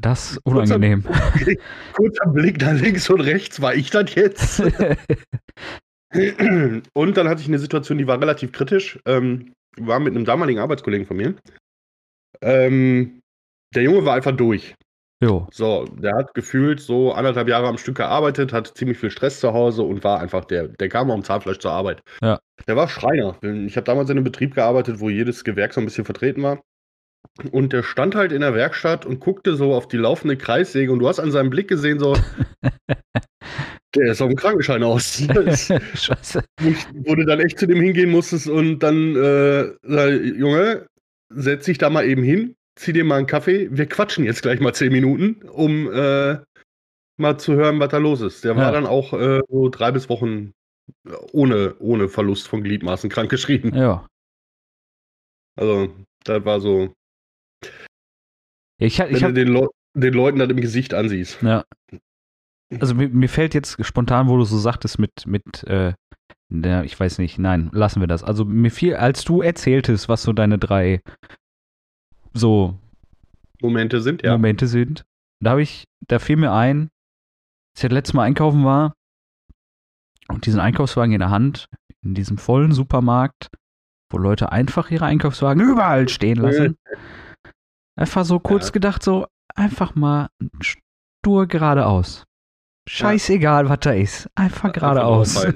Das 0.00 0.32
ist 0.32 0.38
unangenehm. 0.44 1.02
Kurzer 1.92 2.26
Blick 2.28 2.60
nach 2.60 2.74
links 2.74 3.10
und 3.10 3.20
rechts, 3.20 3.60
war 3.60 3.74
ich 3.74 3.90
das 3.90 4.14
jetzt? 4.14 4.60
und 6.94 7.16
dann 7.16 7.28
hatte 7.28 7.40
ich 7.40 7.48
eine 7.48 7.58
Situation, 7.58 7.98
die 7.98 8.06
war 8.06 8.20
relativ 8.20 8.52
kritisch. 8.52 9.00
Ähm, 9.06 9.52
war 9.76 9.98
mit 9.98 10.14
einem 10.14 10.24
damaligen 10.24 10.60
Arbeitskollegen 10.60 11.06
von 11.06 11.16
mir. 11.16 11.34
Ähm, 12.40 13.20
der 13.74 13.82
Junge 13.82 14.04
war 14.04 14.14
einfach 14.14 14.36
durch. 14.36 14.74
Jo. 15.20 15.46
So, 15.52 15.84
der 15.84 16.14
hat 16.14 16.34
gefühlt 16.34 16.80
so 16.80 17.12
anderthalb 17.12 17.48
Jahre 17.48 17.68
am 17.68 17.78
Stück 17.78 17.96
gearbeitet, 17.96 18.52
hat 18.52 18.76
ziemlich 18.76 18.98
viel 18.98 19.10
Stress 19.10 19.40
zu 19.40 19.52
Hause 19.52 19.82
und 19.82 20.04
war 20.04 20.20
einfach 20.20 20.44
der, 20.44 20.68
der 20.68 20.88
kam 20.88 21.10
am 21.10 21.24
Zahnfleisch 21.24 21.58
zur 21.58 21.72
Arbeit. 21.72 22.02
Ja. 22.22 22.38
Der 22.66 22.76
war 22.76 22.88
Schreiner. 22.88 23.36
Ich 23.42 23.76
habe 23.76 23.84
damals 23.84 24.10
in 24.10 24.16
einem 24.16 24.24
Betrieb 24.24 24.54
gearbeitet, 24.54 25.00
wo 25.00 25.08
jedes 25.08 25.44
Gewerk 25.44 25.72
so 25.72 25.80
ein 25.80 25.84
bisschen 25.84 26.04
vertreten 26.04 26.42
war. 26.42 26.60
Und 27.52 27.72
der 27.72 27.82
stand 27.82 28.14
halt 28.14 28.32
in 28.32 28.40
der 28.40 28.54
Werkstatt 28.54 29.06
und 29.06 29.20
guckte 29.20 29.56
so 29.56 29.74
auf 29.74 29.86
die 29.88 29.96
laufende 29.96 30.36
Kreissäge 30.36 30.90
und 30.92 30.98
du 30.98 31.08
hast 31.08 31.20
an 31.20 31.30
seinem 31.30 31.50
Blick 31.50 31.68
gesehen, 31.68 31.98
so, 31.98 32.16
der 33.94 34.12
ist 34.12 34.20
auf 34.20 34.28
dem 34.28 34.36
Krankenschein 34.36 34.82
aus. 34.82 35.22
Scheiße. 35.94 36.42
wo, 36.94 37.14
du 37.14 37.24
dann 37.24 37.40
echt 37.40 37.58
zu 37.58 37.66
dem 37.66 37.80
hingehen 37.80 38.10
musstest 38.10 38.48
und 38.48 38.80
dann, 38.80 39.14
äh, 39.14 40.16
Junge, 40.16 40.86
setz 41.30 41.66
dich 41.66 41.78
da 41.78 41.90
mal 41.90 42.04
eben 42.06 42.22
hin, 42.22 42.56
zieh 42.78 42.92
dir 42.92 43.04
mal 43.04 43.16
einen 43.18 43.26
Kaffee, 43.26 43.68
wir 43.70 43.86
quatschen 43.86 44.24
jetzt 44.24 44.42
gleich 44.42 44.60
mal 44.60 44.74
zehn 44.74 44.92
Minuten, 44.92 45.42
um 45.48 45.90
äh, 45.92 46.38
mal 47.18 47.38
zu 47.38 47.54
hören, 47.54 47.80
was 47.80 47.88
da 47.90 47.98
los 47.98 48.20
ist. 48.20 48.44
Der 48.44 48.56
war 48.56 48.64
Ja. 48.66 48.70
dann 48.72 48.86
auch 48.86 49.12
äh, 49.12 49.40
so 49.48 49.68
drei 49.68 49.90
bis 49.92 50.08
Wochen 50.08 50.52
ohne, 51.32 51.74
ohne 51.80 52.08
Verlust 52.08 52.48
von 52.48 52.62
Gliedmaßen 52.62 53.10
krankgeschrieben. 53.10 53.74
Ja. 53.74 54.06
Also, 55.56 55.92
das 56.24 56.44
war 56.44 56.60
so, 56.60 56.92
Ja, 58.80 58.86
Ich, 58.86 58.98
wenn 58.98 59.14
ich 59.14 59.20
du 59.22 59.32
den, 59.32 59.48
Leu 59.48 59.66
den 59.94 60.14
Leuten 60.14 60.38
das 60.38 60.48
im 60.48 60.60
Gesicht 60.60 60.94
ansiehst. 60.94 61.42
ja. 61.42 61.64
Also 62.80 62.94
mir, 62.94 63.08
mir 63.08 63.28
fällt 63.30 63.54
jetzt 63.54 63.82
spontan, 63.84 64.28
wo 64.28 64.36
du 64.36 64.44
so 64.44 64.58
sagtest, 64.58 64.98
mit, 64.98 65.26
mit, 65.26 65.64
äh, 65.64 65.94
na, 66.50 66.84
ich 66.84 66.98
weiß 67.00 67.18
nicht, 67.18 67.38
nein, 67.38 67.70
lassen 67.72 68.00
wir 68.00 68.06
das. 68.06 68.22
Also 68.22 68.44
mir 68.44 68.70
fiel, 68.70 68.94
als 68.94 69.24
du 69.24 69.40
erzähltest, 69.40 70.08
was 70.10 70.22
so 70.22 70.34
deine 70.34 70.58
drei 70.58 71.00
so 72.38 72.78
Momente 73.60 74.00
sind, 74.00 74.22
ja. 74.22 74.32
Momente 74.32 74.66
sind, 74.66 75.04
da 75.42 75.50
habe 75.50 75.62
ich, 75.62 75.84
da 76.06 76.18
fiel 76.18 76.36
mir 76.36 76.52
ein, 76.52 76.88
als 77.74 77.82
ich 77.84 77.88
das 77.88 77.92
letzte 77.92 78.16
Mal 78.16 78.22
einkaufen 78.24 78.64
war 78.64 78.94
und 80.28 80.46
diesen 80.46 80.60
Einkaufswagen 80.60 81.12
in 81.12 81.20
der 81.20 81.30
Hand, 81.30 81.66
in 82.02 82.14
diesem 82.14 82.38
vollen 82.38 82.72
Supermarkt, 82.72 83.48
wo 84.10 84.18
Leute 84.18 84.52
einfach 84.52 84.90
ihre 84.90 85.06
Einkaufswagen 85.06 85.62
überall 85.62 86.08
stehen 86.08 86.38
lassen. 86.38 86.76
Einfach 87.98 88.24
so 88.24 88.38
kurz 88.38 88.66
Ja. 88.66 88.72
gedacht, 88.72 89.02
so 89.02 89.26
einfach 89.56 89.96
mal 89.96 90.28
stur 90.60 91.46
geradeaus. 91.48 92.24
Scheißegal, 92.88 93.68
was 93.68 93.80
da 93.80 93.90
ist. 93.90 94.30
Einfach 94.36 94.72
geradeaus. 94.72 95.44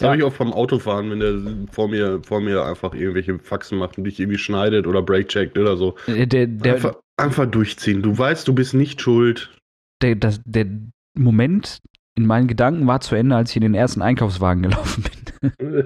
Das 0.00 0.08
habe 0.08 0.16
ich 0.18 0.24
auch 0.24 0.32
vom 0.32 0.52
Autofahren, 0.52 1.10
wenn 1.10 1.20
der 1.20 1.66
vor 1.72 1.88
mir, 1.88 2.20
vor 2.22 2.40
mir 2.40 2.64
einfach 2.64 2.94
irgendwelche 2.94 3.38
Faxen 3.38 3.78
macht 3.78 3.98
und 3.98 4.04
dich 4.04 4.18
irgendwie 4.18 4.38
schneidet 4.38 4.86
oder 4.86 5.02
breakcheckt 5.02 5.58
oder 5.58 5.76
so. 5.76 5.94
Äh, 6.06 6.26
Der, 6.26 6.46
der, 6.46 6.74
einfach, 6.74 6.96
einfach 7.16 7.46
durchziehen. 7.46 8.02
Du 8.02 8.16
weißt, 8.16 8.48
du 8.48 8.54
bist 8.54 8.74
nicht 8.74 9.00
schuld. 9.00 9.54
der, 10.02 10.16
das, 10.16 10.40
der 10.44 10.66
Moment 11.14 11.78
in 12.16 12.26
meinen 12.26 12.48
Gedanken 12.48 12.86
war 12.86 13.00
zu 13.00 13.14
Ende, 13.14 13.36
als 13.36 13.50
ich 13.50 13.56
in 13.56 13.62
den 13.62 13.74
ersten 13.74 14.02
Einkaufswagen 14.02 14.62
gelaufen 14.62 15.04
bin. 15.04 15.84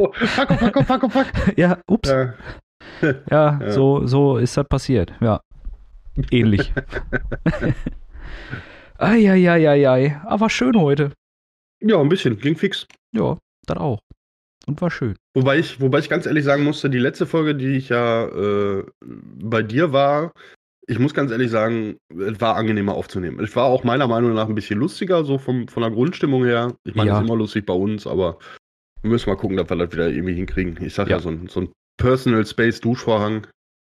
oh, 0.00 0.12
fuck, 0.14 0.50
oh, 0.50 0.54
fuck, 0.56 0.76
oh, 0.76 0.82
fuck, 0.82 1.02
oh, 1.04 1.08
fuck. 1.08 1.26
ja, 1.56 1.78
ups. 1.86 2.08
Ja. 2.10 2.34
Ja, 3.30 3.58
Ja. 3.60 3.70
So, 3.70 4.06
so 4.06 4.36
ist 4.36 4.56
das 4.56 4.68
passiert. 4.68 5.12
Ja. 5.20 5.40
Ähnlich. 6.30 6.72
Eieieiei. 8.98 10.20
Aber 10.24 10.48
schön 10.50 10.78
heute. 10.78 11.10
Ja, 11.86 12.00
ein 12.00 12.08
bisschen. 12.08 12.38
Ging 12.38 12.56
fix. 12.56 12.86
Ja, 13.12 13.38
das 13.66 13.76
auch. 13.78 14.00
Und 14.66 14.80
war 14.80 14.90
schön. 14.90 15.14
Wobei 15.34 15.58
ich, 15.58 15.80
wobei 15.80 15.98
ich 15.98 16.08
ganz 16.08 16.24
ehrlich 16.26 16.44
sagen 16.44 16.64
musste, 16.64 16.88
die 16.88 16.98
letzte 16.98 17.26
Folge, 17.26 17.54
die 17.54 17.76
ich 17.76 17.90
ja 17.90 18.26
äh, 18.26 18.84
bei 19.04 19.62
dir 19.62 19.92
war, 19.92 20.32
ich 20.86 20.98
muss 20.98 21.14
ganz 21.14 21.30
ehrlich 21.30 21.50
sagen, 21.50 21.96
es 22.18 22.40
war 22.40 22.56
angenehmer 22.56 22.94
aufzunehmen. 22.94 23.40
Es 23.42 23.54
war 23.56 23.64
auch 23.64 23.84
meiner 23.84 24.06
Meinung 24.06 24.34
nach 24.34 24.48
ein 24.48 24.54
bisschen 24.54 24.78
lustiger, 24.78 25.24
so 25.24 25.38
vom, 25.38 25.68
von 25.68 25.82
der 25.82 25.90
Grundstimmung 25.90 26.44
her. 26.44 26.74
Ich 26.84 26.94
meine, 26.94 27.10
es 27.10 27.14
Ja. 27.14 27.20
ist 27.20 27.26
immer 27.26 27.36
lustig 27.36 27.66
bei 27.66 27.74
uns, 27.74 28.06
aber 28.06 28.38
wir 29.02 29.10
müssen 29.10 29.28
mal 29.28 29.36
gucken, 29.36 29.56
dass 29.56 29.68
wir 29.68 29.76
das 29.76 29.92
wieder 29.92 30.08
irgendwie 30.08 30.34
hinkriegen. 30.34 30.78
Ich 30.82 30.94
sag 30.94 31.08
ja, 31.08 31.16
Ja. 31.16 31.22
so, 31.22 31.28
ein, 31.30 31.46
so 31.48 31.60
ein 31.60 31.72
Personal 31.98 32.44
Space 32.46 32.80
Duschvorhang 32.80 33.46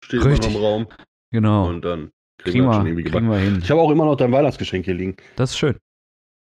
steht 0.05 0.21
immer 0.21 0.31
noch 0.31 0.39
Richtig. 0.39 0.55
im 0.55 0.61
Raum 0.61 0.87
Genau. 1.33 1.69
und 1.69 1.85
dann 1.85 2.11
kriegen, 2.39 2.53
kriegen 2.53 2.65
wir 2.67 2.75
schon 2.75 2.87
irgendwie 2.87 3.05
kriegen 3.11 3.29
wir 3.29 3.39
hin. 3.39 3.59
Ich 3.63 3.71
habe 3.71 3.81
auch 3.81 3.91
immer 3.91 4.05
noch 4.05 4.17
dein 4.17 4.33
Weihnachtsgeschenk 4.33 4.85
hier 4.85 4.95
liegen. 4.95 5.17
Das 5.37 5.51
ist 5.51 5.59
schön. 5.59 5.77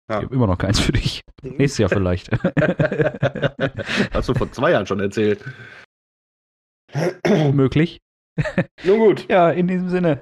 Ja. 0.09 0.19
Ich 0.19 0.25
habe 0.25 0.35
immer 0.35 0.47
noch 0.47 0.57
keins 0.57 0.79
für 0.79 0.91
dich. 0.91 1.21
Nächstes 1.41 1.77
Jahr 1.79 1.89
vielleicht. 1.89 2.29
Hast 4.13 4.29
du 4.29 4.33
vor 4.35 4.51
zwei 4.51 4.71
Jahren 4.71 4.85
schon 4.85 4.99
erzählt. 4.99 5.43
Möglich. 7.53 7.99
Nun 8.83 8.99
gut, 8.99 9.25
Ja, 9.29 9.49
in 9.49 9.67
diesem 9.67 9.89
Sinne. 9.89 10.21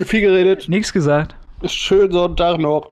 viel 0.00 0.20
geredet. 0.22 0.68
Nichts 0.68 0.92
gesagt. 0.92 1.36
Schönen 1.64 2.10
Sonntag 2.12 2.58
noch. 2.58 2.90